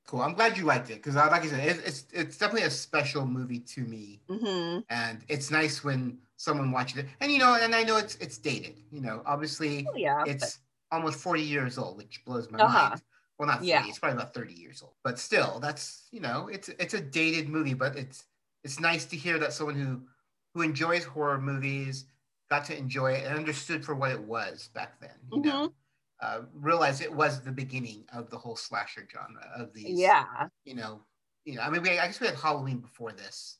Cool. 0.05 0.21
I'm 0.21 0.35
glad 0.35 0.57
you 0.57 0.63
liked 0.63 0.89
it 0.89 0.95
because, 1.03 1.15
like 1.15 1.43
I 1.43 1.47
said, 1.47 1.67
it, 1.67 1.81
it's 1.85 2.05
it's 2.13 2.37
definitely 2.37 2.65
a 2.67 2.71
special 2.71 3.25
movie 3.25 3.59
to 3.59 3.81
me, 3.81 4.21
hmm 4.29 4.79
and 4.89 5.19
it's 5.27 5.51
nice 5.51 5.83
when 5.83 6.19
someone 6.37 6.71
watches 6.71 6.99
it. 6.99 7.07
And 7.19 7.29
you 7.31 7.39
know, 7.39 7.55
and 7.55 7.75
I 7.75 7.83
know 7.83 7.97
it's 7.97 8.15
it's 8.17 8.37
dated. 8.37 8.75
You 8.91 9.01
know, 9.01 9.21
obviously 9.25 9.85
Yeah. 9.95 10.19
but- 10.19 10.29
it's 10.29 10.59
almost 10.91 11.19
40 11.19 11.43
years 11.43 11.77
old, 11.77 11.97
which 11.97 12.23
blows 12.25 12.49
my 12.51 12.59
Uh-huh. 12.59 12.61
mind. 12.61 13.01
Well, 13.37 13.47
not 13.47 13.67
40, 13.69 13.87
Yeah. 13.87 13.89
it's 13.89 13.99
probably 13.99 14.17
about 14.17 14.33
30 14.33 14.53
years 14.53 14.81
old. 14.81 14.95
But 15.03 15.19
still, 15.19 15.59
that's 15.59 16.07
you 16.11 16.19
know, 16.19 16.47
it's 16.47 16.69
it's 16.69 16.93
a 16.93 17.01
dated 17.01 17.49
movie, 17.49 17.73
but 17.75 17.95
it's 17.95 18.25
it's 18.63 18.79
nice 18.79 19.05
to 19.07 19.17
hear 19.17 19.37
that 19.39 19.53
someone 19.53 19.75
who 19.75 20.07
who 20.53 20.61
enjoys 20.63 21.03
horror 21.05 21.39
movies 21.39 22.05
got 22.49 22.65
to 22.65 22.77
enjoy 22.77 23.11
it 23.13 23.25
and 23.25 23.35
understood 23.37 23.85
for 23.85 23.93
what 23.95 24.11
it 24.11 24.21
was 24.23 24.69
back 24.69 24.99
then. 24.99 25.19
You 25.31 25.41
Mm-hmm. 25.41 25.67
know, 25.67 25.73
uh, 26.21 26.43
realized 26.53 27.01
it 27.01 27.13
was 27.13 27.41
the 27.43 27.51
beginning 27.51 28.05
of 28.11 28.29
the 28.29 28.37
whole 28.37 28.55
slasher 28.55 29.07
genre 29.11 29.51
of 29.55 29.73
these. 29.73 30.09
Yeah. 30.09 30.49
You 30.65 30.75
know, 30.75 31.05
you 31.45 31.55
know. 31.55 31.61
I 31.61 31.69
mean, 31.69 31.81
we 31.83 31.91
I 31.91 32.07
guess 32.07 32.19
we 32.19 32.27
had 32.27 32.35
Halloween 32.37 32.79
before 32.79 33.13
this, 33.13 33.59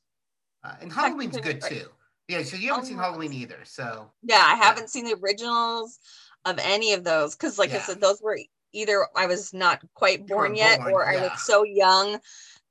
uh, 0.63 0.75
and 0.81 0.91
Halloween's 0.93 1.37
good 1.37 1.61
too. 1.61 1.89
Yeah, 2.27 2.43
so 2.43 2.57
you 2.57 2.69
haven't 2.69 2.85
seen 2.85 2.99
Oh. 2.99 3.03
Halloween 3.03 3.33
either, 3.33 3.59
so 3.63 4.11
Yeah, 4.23 4.43
I 4.45 4.55
haven't 4.55 4.89
seen 4.89 5.05
the 5.05 5.15
originals 5.15 5.99
of 6.45 6.59
any 6.59 6.93
of 6.93 7.03
those 7.03 7.35
because, 7.35 7.57
like 7.57 7.71
I 7.71 7.79
said, 7.79 8.01
those 8.01 8.21
were 8.21 8.37
either 8.73 9.07
I 9.15 9.27
was 9.27 9.53
not 9.53 9.81
quite 9.93 10.27
born 10.27 10.55
yet 10.55 10.79
born, 10.79 10.93
or 10.93 11.07
I 11.07 11.21
was 11.21 11.43
so 11.43 11.63
young 11.63 12.19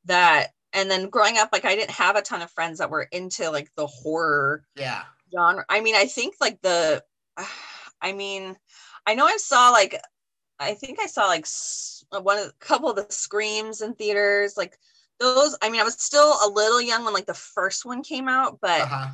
that. 0.04 0.52
And 0.72 0.90
then 0.90 1.08
growing 1.08 1.38
up, 1.38 1.50
like 1.52 1.64
I 1.64 1.74
didn't 1.74 1.92
have 1.92 2.16
a 2.16 2.22
ton 2.22 2.42
of 2.42 2.50
friends 2.50 2.80
that 2.80 2.90
were 2.90 3.08
into 3.10 3.50
like 3.50 3.70
the 3.76 3.86
horror 3.86 4.62
yeah, 4.74 5.04
genre. 5.32 5.64
I 5.70 5.80
mean, 5.80 5.94
I 5.94 6.04
think 6.04 6.34
like 6.38 6.60
the, 6.60 7.02
I 8.02 8.12
mean, 8.12 8.56
I 9.06 9.14
know 9.14 9.24
I 9.24 9.38
saw 9.38 9.70
like, 9.70 9.98
I 10.58 10.74
think 10.74 11.00
I 11.00 11.06
saw 11.06 11.28
like 11.28 11.46
one 12.22 12.38
of 12.38 12.48
a 12.48 12.52
couple 12.58 12.90
of 12.90 12.96
the 12.96 13.06
screams 13.08 13.80
in 13.80 13.94
theaters, 13.94 14.58
like 14.58 14.78
those. 15.18 15.56
I 15.62 15.70
mean, 15.70 15.80
I 15.80 15.84
was 15.84 15.94
still 15.94 16.34
a 16.44 16.50
little 16.52 16.82
young 16.82 17.04
when 17.04 17.14
like 17.14 17.26
the 17.26 17.34
first 17.34 17.86
one 17.86 18.02
came 18.02 18.28
out, 18.28 18.58
but 18.60 18.82
uh-huh. 18.82 19.08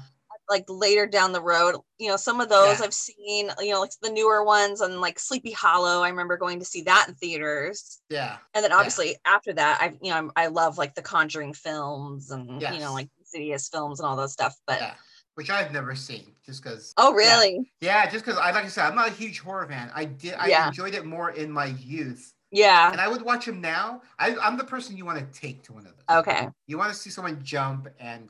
Like 0.48 0.64
later 0.68 1.06
down 1.06 1.32
the 1.32 1.40
road, 1.40 1.76
you 1.98 2.08
know, 2.08 2.16
some 2.16 2.40
of 2.40 2.48
those 2.48 2.78
Yeah. 2.80 2.86
I've 2.86 2.94
seen, 2.94 3.50
you 3.60 3.70
know, 3.72 3.80
like 3.80 3.92
the 4.02 4.10
newer 4.10 4.44
ones 4.44 4.80
and 4.80 5.00
like 5.00 5.18
Sleepy 5.18 5.52
Hollow. 5.52 6.02
I 6.02 6.08
remember 6.08 6.36
going 6.36 6.58
to 6.58 6.64
see 6.64 6.82
that 6.82 7.06
in 7.08 7.14
theaters. 7.14 8.00
yeah, 8.10 8.38
And 8.54 8.62
then 8.64 8.70
Yeah. 8.70 8.78
obviously 8.78 9.16
after 9.24 9.52
that, 9.54 9.80
I, 9.80 9.96
you 10.02 10.10
know, 10.10 10.16
I'm, 10.16 10.32
I 10.36 10.48
love 10.48 10.78
like 10.78 10.94
the 10.94 11.02
Conjuring 11.02 11.54
films 11.54 12.30
and, 12.30 12.60
you 12.60 12.80
know, 12.80 12.92
like 12.92 13.08
Insidious 13.20 13.68
films 13.68 14.00
and 14.00 14.06
all 14.06 14.16
those 14.16 14.32
stuff. 14.32 14.56
But 14.66 14.80
yeah. 14.80 14.94
Which 15.34 15.48
I've 15.48 15.72
never 15.72 15.94
seen, 15.94 16.34
just 16.44 16.62
because. 16.62 16.92
oh, 16.98 17.14
really? 17.14 17.72
Yeah, 17.80 18.04
just 18.10 18.22
because 18.22 18.38
I 18.38 18.50
like 18.50 18.66
I 18.66 18.68
said, 18.68 18.84
I'm 18.84 18.94
not 18.94 19.08
a 19.08 19.12
huge 19.12 19.38
horror 19.38 19.66
fan. 19.66 19.90
I 19.94 20.04
did, 20.04 20.34
I 20.34 20.48
Yeah. 20.48 20.66
enjoyed 20.66 20.94
it 20.94 21.06
more 21.06 21.30
in 21.30 21.50
my 21.50 21.64
youth, 21.66 22.34
Yeah. 22.50 22.92
and 22.92 23.00
I 23.00 23.08
would 23.08 23.22
watch 23.22 23.46
them 23.46 23.62
now. 23.62 24.02
I, 24.18 24.36
I'm 24.36 24.58
the 24.58 24.64
person 24.64 24.94
you 24.98 25.06
want 25.06 25.18
to 25.20 25.40
take 25.40 25.62
to 25.62 25.72
one 25.72 25.86
of 25.86 25.94
those. 25.96 26.18
Okay. 26.18 26.48
You 26.66 26.76
want 26.76 26.92
to 26.92 26.98
see 26.98 27.08
someone 27.08 27.42
jump 27.42 27.88
and 27.98 28.28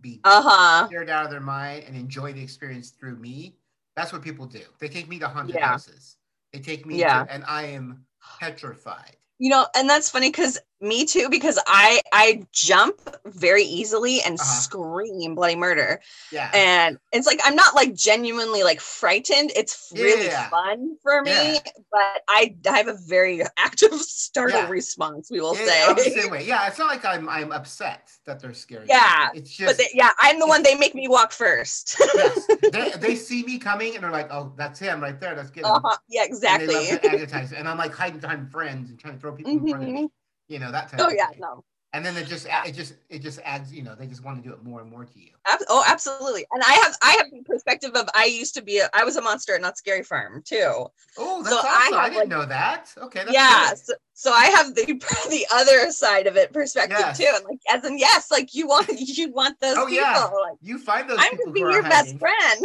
be 0.00 0.20
Uh 0.24 0.42
huh. 0.42 0.86
scared 0.88 1.10
out 1.10 1.24
of 1.24 1.30
their 1.30 1.40
mind 1.40 1.84
and 1.86 1.96
enjoy 1.96 2.32
the 2.32 2.42
experience 2.42 2.90
through 2.90 3.16
me. 3.16 3.56
That's 3.96 4.12
what 4.12 4.22
people 4.22 4.46
do. 4.46 4.62
They 4.80 4.88
take 4.88 5.08
me 5.08 5.18
to 5.20 5.28
haunted 5.28 5.56
Yeah. 5.56 5.68
houses. 5.68 6.16
They 6.52 6.60
take 6.60 6.86
me, 6.86 6.98
Yeah. 6.98 7.24
to, 7.24 7.32
and 7.32 7.44
I 7.46 7.62
am 7.66 8.04
petrified. 8.40 9.16
You 9.38 9.50
know, 9.50 9.66
and 9.74 9.88
that's 9.88 10.10
funny 10.10 10.28
because 10.30 10.58
me 10.80 11.04
too, 11.06 11.28
because 11.30 11.58
I 11.66 12.02
I 12.12 12.46
jump 12.52 13.00
very 13.26 13.62
easily 13.64 14.20
and 14.22 14.34
Uh-huh. 14.38 14.44
scream 14.44 15.34
bloody 15.34 15.56
murder. 15.56 16.00
Yeah, 16.32 16.50
and 16.54 16.98
it's 17.12 17.26
like 17.26 17.40
i'm 17.44 17.54
not 17.56 17.74
like 17.74 17.94
genuinely 17.94 18.62
like 18.62 18.80
frightened 18.80 19.50
it's 19.56 19.90
really 19.94 20.26
Yeah. 20.26 20.48
fun 20.50 20.96
for 21.02 21.22
me 21.22 21.30
Yeah. 21.32 21.58
but 21.90 22.22
I, 22.28 22.54
I 22.68 22.76
have 22.76 22.88
a 22.88 22.96
very 23.06 23.42
active 23.58 23.92
startle 24.00 24.60
Yeah. 24.60 24.68
response 24.68 25.30
we 25.30 25.40
will 25.40 25.54
say 25.54 25.94
same 25.98 26.30
way. 26.30 26.44
Yeah, 26.46 26.66
it's 26.68 26.78
not 26.78 26.88
like 26.88 27.04
I'm 27.04 27.28
I'm 27.28 27.52
upset 27.52 28.10
that 28.26 28.40
they're 28.40 28.52
scary. 28.54 28.86
Yeah, 28.88 29.30
it's 29.34 29.56
but 29.56 29.66
just 29.66 29.78
they, 29.78 29.88
yeah 29.94 30.10
i'm 30.18 30.38
the 30.38 30.46
one 30.46 30.62
they 30.62 30.74
make 30.74 30.94
me 30.94 31.08
walk 31.08 31.32
first 31.32 31.96
yes, 32.16 32.46
they, 32.72 32.90
they 33.00 33.14
see 33.14 33.42
me 33.44 33.58
coming 33.58 33.94
and 33.94 34.02
they're 34.04 34.10
like, 34.10 34.28
oh, 34.30 34.52
that's 34.56 34.78
him 34.78 35.00
right 35.00 35.18
there. 35.20 35.34
Get 35.34 35.64
him. 35.64 35.64
uh-huh. 35.72 35.96
yeah 36.08 36.22
And 36.22 36.28
exactly 36.32 36.74
to 36.74 37.58
and 37.58 37.68
I'm 37.68 37.78
like 37.78 37.94
hiding 37.94 38.20
behind 38.20 38.50
friends 38.50 38.90
and 38.90 38.98
trying 38.98 39.14
to 39.14 39.20
throw 39.20 39.32
people 39.32 39.52
in 39.52 39.68
front 39.68 39.84
of 39.84 39.94
me. 39.94 40.08
You 40.48 40.58
know 40.58 40.70
that 40.72 40.88
type. 40.90 41.00
oh 41.00 41.06
of 41.08 41.14
yeah 41.16 41.28
thing. 41.28 41.40
no 41.40 41.64
And 41.94 42.04
then 42.04 42.16
it 42.16 42.26
just 42.26 42.46
it 42.66 42.72
just 42.72 42.94
it 43.08 43.20
just 43.22 43.38
adds. 43.44 43.72
You 43.72 43.82
know, 43.84 43.94
they 43.94 44.06
just 44.08 44.24
want 44.24 44.42
to 44.42 44.48
do 44.48 44.52
it 44.54 44.62
more 44.64 44.80
and 44.80 44.90
more 44.90 45.04
to 45.04 45.18
you. 45.18 45.30
Oh 45.68 45.84
absolutely 45.86 46.44
and 46.52 46.62
i 46.66 46.72
have 46.82 46.96
i 47.02 47.12
have 47.18 47.30
the 47.30 47.42
perspective 47.44 47.92
of 47.94 48.08
i 48.14 48.24
used 48.24 48.54
to 48.54 48.62
be 48.62 48.78
a, 48.78 48.88
i 48.94 49.04
was 49.04 49.16
a 49.16 49.22
monster 49.22 49.54
at 49.54 49.60
Knott's 49.60 49.78
Scary 49.78 50.02
Farm 50.02 50.42
too 50.44 50.86
Oh, 51.18 51.42
that's 51.42 51.54
So 51.54 51.58
awesome! 51.60 51.94
I 51.94 51.98
I, 51.98 52.08
didn't 52.08 52.18
like- 52.20 52.28
know 52.28 52.46
that. 52.46 52.92
Okay, 53.06 53.20
that's 53.20 53.32
yeah 53.32 53.74
so, 53.74 53.92
so 54.14 54.32
i 54.32 54.46
have 54.56 54.74
the 54.74 54.84
the 55.30 55.46
other 55.52 55.90
side 55.92 56.26
of 56.26 56.36
it 56.36 56.52
perspective 56.52 56.96
Yes. 56.98 57.18
too 57.18 57.30
and 57.36 57.44
like 57.44 57.60
as 57.70 57.84
in 57.84 57.98
yes 57.98 58.30
like 58.30 58.54
you 58.54 58.66
want 58.66 58.88
you 59.18 59.30
want 59.32 59.60
those 59.60 59.76
Oh, 59.76 59.86
people 59.86 59.94
yeah. 60.04 60.24
like 60.48 60.58
You 60.62 60.78
find 60.78 61.08
those 61.08 61.18
i'm 61.20 61.30
people 61.30 61.52
gonna 61.52 61.52
be 61.52 61.60
your 61.60 61.82
best 61.82 62.16
hiding. 62.18 62.18
friend 62.18 62.58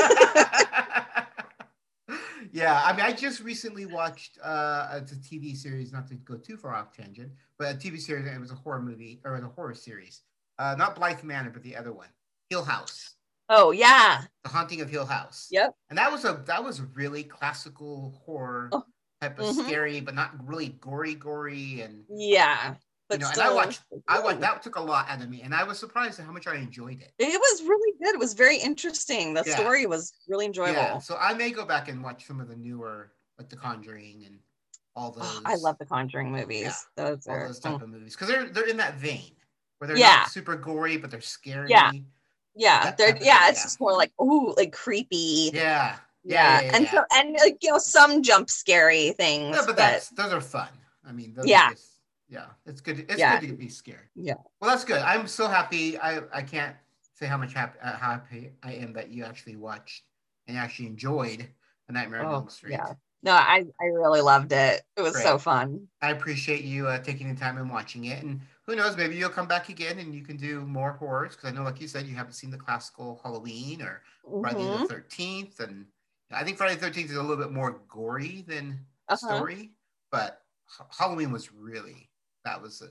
yeah, 2.52 2.82
I 2.84 2.92
mean, 2.94 3.02
I 3.06 3.12
just 3.14 3.42
recently 3.42 3.86
watched 3.86 4.38
uh, 4.44 4.90
it's 5.02 5.12
a 5.12 5.16
TV 5.16 5.56
series, 5.56 5.92
not 5.92 6.08
to 6.08 6.16
go 6.16 6.36
too 6.36 6.58
far 6.58 6.74
off 6.74 6.92
tangent, 6.96 7.32
but 7.58 7.76
a 7.76 7.78
TV 7.78 8.00
series. 8.00 8.26
and 8.26 8.36
It 8.36 8.40
was 8.40 8.52
a 8.52 8.56
horror 8.56 8.82
movie 8.82 9.22
or 9.26 9.34
it 9.36 9.42
was 9.42 9.50
a 9.52 9.54
horror 9.54 9.74
series. 9.76 10.22
Uh, 10.58 10.76
not 10.78 10.96
Bly 10.96 11.18
Manor, 11.24 11.52
but 11.52 11.64
the 11.64 11.76
other 11.76 11.94
one, 11.94 12.10
Hill 12.50 12.64
House, 12.66 13.16
oh 13.50 13.72
yeah 13.72 14.22
The 14.44 14.50
Haunting 14.50 14.82
of 14.82 14.90
Hill 14.90 15.06
House. 15.06 15.48
Yep. 15.52 15.74
And 15.90 15.98
that 15.98 16.12
was 16.12 16.26
a 16.26 16.44
that 16.48 16.64
was 16.64 16.80
a 16.80 16.84
really 16.94 17.24
classical 17.24 18.22
horror 18.26 18.70
Oh. 18.74 18.84
type 19.22 19.40
of 19.40 19.46
Mhm. 19.46 19.66
scary, 19.66 20.00
but 20.02 20.16
not 20.16 20.32
really 20.48 20.70
gory, 20.70 21.16
gory, 21.16 21.82
and 21.82 22.04
Yeah, 22.10 22.76
but 23.10 23.20
know, 23.20 23.30
and 23.30 23.42
I 23.42 23.54
watched- 23.54 23.82
I 24.08 24.20
like 24.20 24.40
that 24.40 24.62
took 24.62 24.76
a 24.76 24.82
lot 24.82 25.10
out 25.10 25.22
of 25.22 25.30
me, 25.30 25.42
and 25.42 25.54
I 25.54 25.64
was 25.64 25.80
surprised 25.80 26.20
at 26.20 26.26
how 26.26 26.32
much 26.32 26.48
I 26.48 26.56
enjoyed 26.56 27.02
it. 27.02 27.12
It 27.18 27.40
was 27.40 27.64
really 27.64 27.98
good. 28.02 28.14
It 28.14 28.20
was 28.20 28.34
very 28.34 28.58
interesting. 28.58 29.34
The 29.34 29.44
Yeah. 29.46 29.56
story 29.56 29.86
was 29.88 30.14
really 30.28 30.46
enjoyable. 30.46 30.74
Yeah, 30.76 31.00
so 31.00 31.18
I 31.20 31.34
may 31.34 31.50
go 31.52 31.66
back 31.66 31.88
and 31.90 32.04
watch 32.04 32.26
some 32.28 32.40
of 32.40 32.48
the 32.48 32.56
newer, 32.56 33.12
like 33.40 33.50
The 33.50 33.56
Conjuring 33.56 34.24
and 34.26 34.40
all 34.96 35.12
those. 35.12 35.24
Oh, 35.26 35.42
I 35.46 35.56
love 35.56 35.78
the 35.80 35.86
Conjuring 35.86 36.32
movies. 36.32 36.64
Yeah, 36.98 37.06
Those 37.06 37.28
all 37.28 37.36
are 37.36 37.48
those 37.48 37.60
type 37.60 37.74
mm. 37.74 37.82
of 37.82 37.90
movies 37.90 38.14
because 38.14 38.28
they're 38.28 38.48
they're 38.50 38.68
in 38.68 38.78
that 38.78 38.96
vein 38.96 39.36
where 39.80 39.88
they're 39.88 39.98
Yeah. 39.98 40.18
not 40.18 40.30
super 40.30 40.56
gory, 40.56 40.98
but 40.98 41.10
they're 41.10 41.22
scary. 41.22 41.70
Yeah. 41.70 41.92
yeah, 42.56 42.92
they're 42.92 43.18
yeah. 43.18 43.40
thing, 43.46 43.50
It's 43.52 43.64
just 43.64 43.80
more 43.80 43.94
like 43.94 44.12
ooh, 44.22 44.54
like 44.58 44.74
creepy. 44.74 45.52
yeah, 45.54 45.98
Yeah, 46.24 46.60
yeah, 46.60 46.62
yeah, 46.62 46.76
and 46.76 46.84
yeah. 46.86 46.92
so 46.92 47.04
and 47.14 47.34
like 47.34 47.58
you 47.64 47.72
know 47.72 47.78
some 47.80 48.22
jump 48.22 48.50
scary 48.50 49.12
things. 49.14 49.56
Yeah, 49.56 49.62
but 49.62 49.68
but 49.68 49.78
that's 49.78 50.10
those 50.10 50.34
are 50.34 50.42
fun. 50.42 50.70
I 51.06 51.12
mean, 51.12 51.34
those 51.34 51.48
Yeah. 51.48 51.70
Are 51.70 51.72
just, 51.72 51.99
yeah, 52.30 52.48
it's 52.66 52.82
good. 52.82 53.00
It's 53.10 53.20
Yeah. 53.20 53.40
good 53.40 53.48
to 53.48 53.54
be 53.54 53.70
scared. 53.70 54.10
Yeah. 54.16 54.36
Well, 54.62 54.70
that's 54.70 54.86
good. 54.86 55.02
I'm 55.02 55.28
so 55.28 55.48
happy. 55.48 55.98
I 55.98 56.22
I 56.32 56.42
can't 56.44 56.76
say 57.16 57.26
how 57.26 57.38
much 57.38 57.54
happy 57.54 57.80
uh, 57.82 57.98
happy 57.98 58.54
I 58.64 58.74
am 58.74 58.94
that 58.94 59.10
you 59.10 59.24
actually 59.26 59.56
watched 59.58 60.04
and 60.48 60.58
actually 60.58 60.88
enjoyed 60.88 61.48
A 61.88 61.92
Nightmare 61.92 62.22
on 62.22 62.28
Oh, 62.32 62.36
Elm 62.36 62.50
Street. 62.50 62.72
yeah. 62.72 62.94
no, 63.24 63.34
I 63.34 63.66
I 63.82 63.86
really 63.86 64.22
loved 64.22 64.52
it. 64.52 64.84
It 64.96 65.02
was 65.02 65.22
so 65.22 65.38
fun. 65.38 65.88
I 66.02 66.12
appreciate 66.12 66.64
you 66.64 66.88
uh, 66.88 67.00
taking 67.00 67.28
the 67.34 67.40
time 67.40 67.58
and 67.58 67.70
watching 67.70 68.06
it. 68.06 68.24
And 68.24 68.40
who 68.66 68.76
knows? 68.76 68.96
Maybe 68.96 69.18
you'll 69.18 69.30
come 69.30 69.48
back 69.50 69.68
again 69.68 70.00
and 70.00 70.14
you 70.16 70.24
can 70.24 70.38
do 70.38 70.62
more 70.62 70.94
horrors 70.94 71.36
because 71.36 71.52
I 71.52 71.54
know, 71.54 71.64
like 71.64 71.82
you 71.82 71.90
said, 71.90 72.08
you 72.08 72.16
haven't 72.16 72.34
seen 72.34 72.52
the 72.52 72.58
classical 72.58 73.20
Halloween 73.22 73.82
or 73.82 74.02
Friday 74.42 74.64
Mhm. 74.64 74.82
the 74.82 74.88
Thirteenth, 74.88 75.60
and 75.60 75.88
I 76.32 76.44
think 76.46 76.58
Friday 76.58 76.76
the 76.76 76.82
Thirteenth 76.82 77.10
is 77.12 77.18
a 77.18 77.22
little 77.22 77.44
bit 77.44 77.52
more 77.52 77.80
gory 77.90 78.44
than 78.44 78.86
Uh-huh. 79.10 79.18
story, 79.18 79.74
but 80.12 80.46
Halloween 80.98 81.32
was 81.32 81.52
really 81.52 82.10
that 82.50 82.62
was 82.62 82.82
a, 82.82 82.90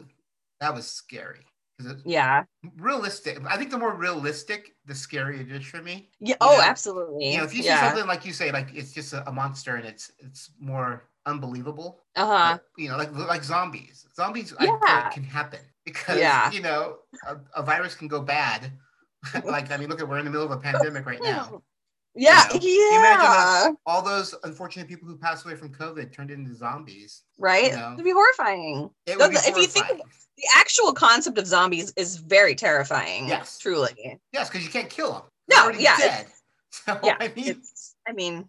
that 0.61 0.75
was 0.75 0.87
scary 0.87 1.45
because 1.77 2.03
Yeah. 2.05 2.45
realistic. 2.77 3.38
I 3.47 3.57
think 3.57 3.71
the 3.71 3.79
more 3.79 3.95
realistic, 3.95 4.75
the 4.87 4.95
scarier 4.95 5.41
it 5.41 5.50
is 5.50 5.67
for 5.67 5.83
me. 5.83 6.11
Yeah. 6.21 6.37
Oh, 6.41 6.57
know, 6.57 6.62
absolutely. 6.62 7.33
You 7.33 7.38
know, 7.38 7.45
if 7.45 7.55
you 7.55 7.62
see 7.62 7.69
yeah. 7.69 7.88
something 7.88 8.07
like 8.07 8.25
you 8.25 8.33
say, 8.33 8.50
like 8.53 8.69
it's 8.75 8.93
just 8.93 9.12
a, 9.12 9.29
a 9.29 9.33
monster 9.33 9.77
and 9.77 9.87
it's 9.87 10.12
it's 10.19 10.50
more 10.61 11.05
unbelievable. 11.27 12.00
Uh 12.17 12.27
huh. 12.27 12.53
Like, 12.53 12.62
you 12.77 12.88
know, 12.88 12.97
like 12.97 13.12
like 13.15 13.45
zombies. 13.45 14.07
Zombies 14.15 14.55
I 14.59 14.65
Yeah. 14.65 14.79
like, 14.83 15.12
can 15.12 15.25
happen 15.25 15.61
because 15.85 16.19
Yeah. 16.19 16.50
you 16.50 16.62
know 16.62 16.99
a, 17.27 17.37
a 17.55 17.62
virus 17.62 17.95
can 17.95 18.09
go 18.09 18.21
bad. 18.21 18.73
like 19.45 19.71
I 19.73 19.77
mean, 19.77 19.88
look 19.88 20.00
at 20.00 20.09
we're 20.09 20.19
in 20.19 20.25
the 20.25 20.31
middle 20.31 20.47
of 20.47 20.53
a 20.53 20.61
pandemic 20.61 21.05
right 21.07 21.23
now. 21.23 21.62
Yeah. 22.15 22.45
know, 22.53 22.61
you 22.61 22.88
imagine 22.97 23.21
yeah. 23.25 23.27
that- 23.69 23.75
All 23.87 24.03
those 24.03 24.35
unfortunate 24.45 24.88
people 24.88 25.07
who 25.09 25.17
passed 25.17 25.45
away 25.45 25.55
from 25.55 25.73
COVID 25.73 26.12
turned 26.12 26.31
into 26.31 26.55
zombies. 26.55 27.23
Right. 27.38 27.71
you 27.71 27.77
know. 27.77 27.93
It'd 27.93 28.05
be 28.05 28.11
horrifying. 28.12 28.91
It 29.07 29.19
would 29.19 29.31
be 29.31 29.37
If 29.37 29.57
you 29.57 29.67
think 29.67 29.87
horrifying. 29.87 30.11
the 30.37 30.45
actual 30.57 30.93
concept 30.93 31.38
of 31.38 31.47
zombies 31.47 31.93
is 31.97 32.17
very 32.17 32.55
terrifying. 32.55 33.29
Yes. 33.29 33.59
Truly. 33.59 34.21
yes, 34.33 34.49
because 34.49 34.65
you 34.65 34.71
can't 34.73 34.91
kill 34.91 35.12
them. 35.12 35.23
No, 35.50 35.65
already 35.65 35.83
yeah, 35.83 35.97
dead. 35.99 36.27
So 36.71 36.99
Yeah. 37.03 37.17
I 37.21 37.33
mean, 37.35 37.62
I 38.07 38.12
mean. 38.12 38.49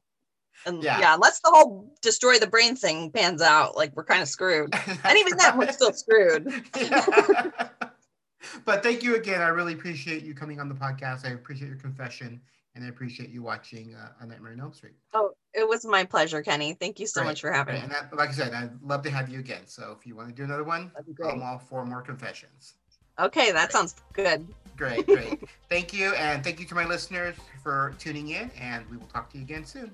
And 0.66 0.84
Yeah. 0.84 1.00
yeah. 1.00 1.16
unless 1.16 1.40
the 1.40 1.50
whole 1.52 1.94
destroy 2.02 2.38
the 2.38 2.48
brain 2.48 2.76
thing 2.76 3.12
pans 3.12 3.42
out, 3.42 3.78
like 3.78 3.96
we're 3.96 4.04
kind 4.04 4.22
of 4.22 4.28
screwed. 4.28 4.74
And 5.06 5.18
even 5.18 5.38
then, 5.38 5.58
we're 5.58 5.72
still 5.72 5.94
screwed. 5.94 6.48
Yeah. 6.76 7.70
but 8.66 8.84
thank 8.84 9.04
you 9.04 9.16
again. 9.16 9.42
I 9.42 9.48
really 9.50 9.74
appreciate 9.74 10.24
you 10.24 10.34
coming 10.34 10.60
on 10.60 10.68
the 10.70 10.76
podcast. 10.76 11.26
I 11.26 11.30
appreciate 11.30 11.68
your 11.70 11.78
confession, 11.78 12.42
and 12.80 12.86
I 12.86 12.90
appreciate 12.90 13.30
you 13.30 13.44
watching 13.44 13.94
uh, 13.94 14.08
A 14.22 14.26
Nightmare 14.26 14.54
on 14.54 14.62
Elm 14.62 14.74
Street. 14.74 14.94
Oh, 15.14 15.32
it 15.54 15.68
was 15.68 15.86
my 15.86 16.06
pleasure, 16.06 16.42
Kenny. 16.42 16.78
Thank 16.80 16.98
you 16.98 17.08
so 17.08 17.20
Great, 17.22 17.32
much 17.32 17.42
for 17.42 17.52
having 17.52 17.76
great. 17.76 17.90
me. 17.90 17.94
And 17.96 18.10
that, 18.10 18.16
like 18.16 18.30
I 18.30 18.32
said, 18.32 18.54
I'd 18.54 18.72
love 18.82 19.04
to 19.04 19.12
have 19.12 19.28
you 19.28 19.40
again. 19.40 19.64
So 19.66 19.94
if 20.00 20.08
you 20.08 20.16
want 20.16 20.30
to 20.30 20.34
do 20.34 20.46
another 20.46 20.64
one, 20.64 20.90
That'd 20.94 21.08
be 21.08 21.14
great. 21.14 21.34
I'm 21.34 21.44
all 21.44 21.58
for 21.60 21.86
more 21.86 22.02
confessions. 22.02 22.76
Okay, 23.20 23.52
that 23.52 23.74
sounds 23.74 23.96
good. 24.14 24.48
Great, 24.78 25.06
great. 25.08 25.42
thank 25.70 25.94
you, 25.94 26.14
and 26.14 26.42
thank 26.42 26.58
you 26.58 26.66
to 26.68 26.76
my 26.76 26.86
listeners 26.86 27.36
for 27.62 27.94
tuning 28.00 28.30
in, 28.30 28.50
and 28.58 28.90
we 28.90 28.96
will 28.96 29.08
talk 29.08 29.30
to 29.32 29.38
you 29.38 29.44
again 29.44 29.66
soon. 29.66 29.92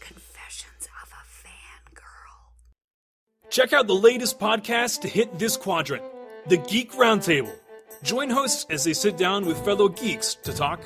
Confessions 0.00 0.88
of 1.00 1.12
a 1.12 1.46
Fangirl. 1.46 3.50
Check 3.50 3.72
out 3.72 3.86
the 3.86 3.94
latest 3.94 4.40
podcast 4.40 5.02
to 5.02 5.08
hit 5.08 5.38
this 5.38 5.56
quadrant 5.56 6.02
the 6.48 6.56
Geek 6.58 6.92
Roundtable. 6.92 7.54
Join 8.02 8.30
hosts 8.30 8.66
as 8.70 8.84
they 8.84 8.92
sit 8.92 9.16
down 9.16 9.46
with 9.46 9.64
fellow 9.64 9.88
geeks 9.88 10.34
to 10.34 10.52
talk, 10.52 10.80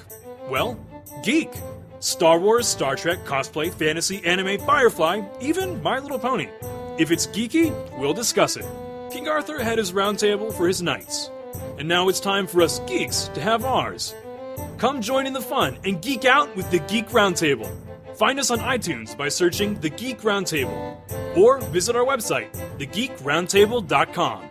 well, 0.48 0.78
geek. 1.22 1.50
Star 2.00 2.38
Wars, 2.38 2.68
Star 2.68 2.94
Trek, 2.94 3.24
cosplay, 3.24 3.72
fantasy, 3.72 4.24
anime, 4.24 4.58
Firefly, 4.64 5.22
even 5.40 5.82
My 5.82 5.98
Little 5.98 6.18
Pony. 6.18 6.48
If 6.96 7.10
it's 7.10 7.26
geeky, 7.26 7.72
we'll 7.98 8.14
discuss 8.14 8.56
it. 8.56 8.64
King 9.10 9.28
Arthur 9.28 9.62
had 9.62 9.78
his 9.78 9.92
roundtable 9.92 10.52
for 10.52 10.68
his 10.68 10.80
knights. 10.80 11.30
And 11.78 11.88
now 11.88 12.08
it's 12.08 12.20
time 12.20 12.46
for 12.46 12.62
us 12.62 12.78
geeks 12.80 13.28
to 13.34 13.40
have 13.40 13.64
ours. 13.64 14.14
Come 14.78 15.00
join 15.00 15.26
in 15.26 15.32
the 15.32 15.40
fun 15.40 15.78
and 15.84 16.00
geek 16.00 16.24
out 16.24 16.54
with 16.56 16.70
the 16.70 16.78
Geek 16.80 17.08
Roundtable. 17.08 17.68
Find 18.16 18.38
us 18.38 18.50
on 18.50 18.58
iTunes 18.58 19.16
by 19.16 19.28
searching 19.28 19.78
The 19.80 19.90
Geek 19.90 20.20
Roundtable 20.22 20.96
or 21.36 21.60
visit 21.60 21.94
our 21.94 22.04
website, 22.04 22.50
thegeekroundtable.com. 22.78 24.50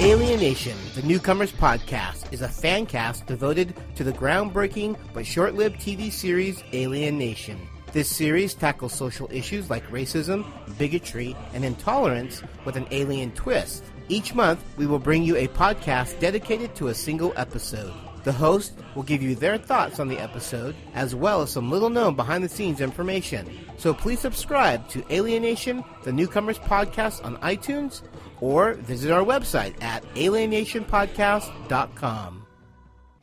Alien 0.00 0.40
Nation, 0.40 0.76
the 0.94 1.00
Newcomers 1.00 1.52
Podcast, 1.52 2.30
is 2.30 2.42
a 2.42 2.48
fan 2.48 2.84
cast 2.84 3.24
devoted 3.24 3.74
to 3.94 4.04
the 4.04 4.12
groundbreaking 4.12 4.94
but 5.14 5.24
short 5.24 5.54
lived 5.54 5.80
TV 5.80 6.12
series 6.12 6.62
Alien 6.74 7.16
Nation. 7.16 7.58
This 7.92 8.06
series 8.06 8.52
tackles 8.52 8.92
social 8.92 9.26
issues 9.32 9.70
like 9.70 9.88
racism, 9.90 10.44
bigotry, 10.76 11.34
and 11.54 11.64
intolerance 11.64 12.42
with 12.66 12.76
an 12.76 12.86
alien 12.90 13.30
twist. 13.32 13.84
Each 14.10 14.34
month, 14.34 14.62
we 14.76 14.86
will 14.86 14.98
bring 14.98 15.22
you 15.22 15.34
a 15.36 15.48
podcast 15.48 16.20
dedicated 16.20 16.74
to 16.74 16.88
a 16.88 16.94
single 16.94 17.32
episode. 17.34 17.94
The 18.26 18.32
host 18.32 18.74
will 18.96 19.04
give 19.04 19.22
you 19.22 19.34
their 19.34 19.56
thoughts 19.56 19.98
on 19.98 20.08
the 20.08 20.18
episode, 20.18 20.74
as 20.94 21.14
well 21.14 21.42
as 21.42 21.50
some 21.50 21.70
little 21.70 21.90
known 21.90 22.16
behind 22.16 22.44
the 22.44 22.48
scenes 22.48 22.80
information. 22.80 23.48
So 23.78 23.94
please 23.94 24.18
subscribe 24.18 24.88
to 24.88 25.04
Alien 25.10 25.42
Nation, 25.42 25.84
the 26.02 26.12
Newcomers 26.12 26.58
Podcast 26.58 27.24
on 27.24 27.36
iTunes, 27.36 28.02
or 28.40 28.74
visit 28.74 29.10
our 29.10 29.24
website 29.24 29.82
at 29.82 30.04
alienationpodcast.com. 30.14 32.45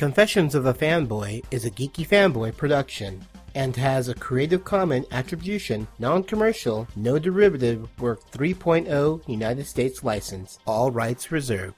Confessions 0.00 0.54
of 0.54 0.64
a 0.64 0.72
Fanboy 0.72 1.44
is 1.50 1.66
a 1.66 1.70
geeky 1.70 2.08
fanboy 2.08 2.56
production 2.56 3.22
and 3.54 3.76
has 3.76 4.08
a 4.08 4.14
Creative 4.14 4.64
Commons 4.64 5.04
Attribution, 5.12 5.86
Non-Commercial, 5.98 6.88
No 6.96 7.18
Derivative 7.18 7.86
Work 8.00 8.22
3.0 8.30 9.28
United 9.28 9.66
States 9.66 10.02
license. 10.02 10.58
All 10.66 10.90
rights 10.90 11.30
reserved. 11.30 11.74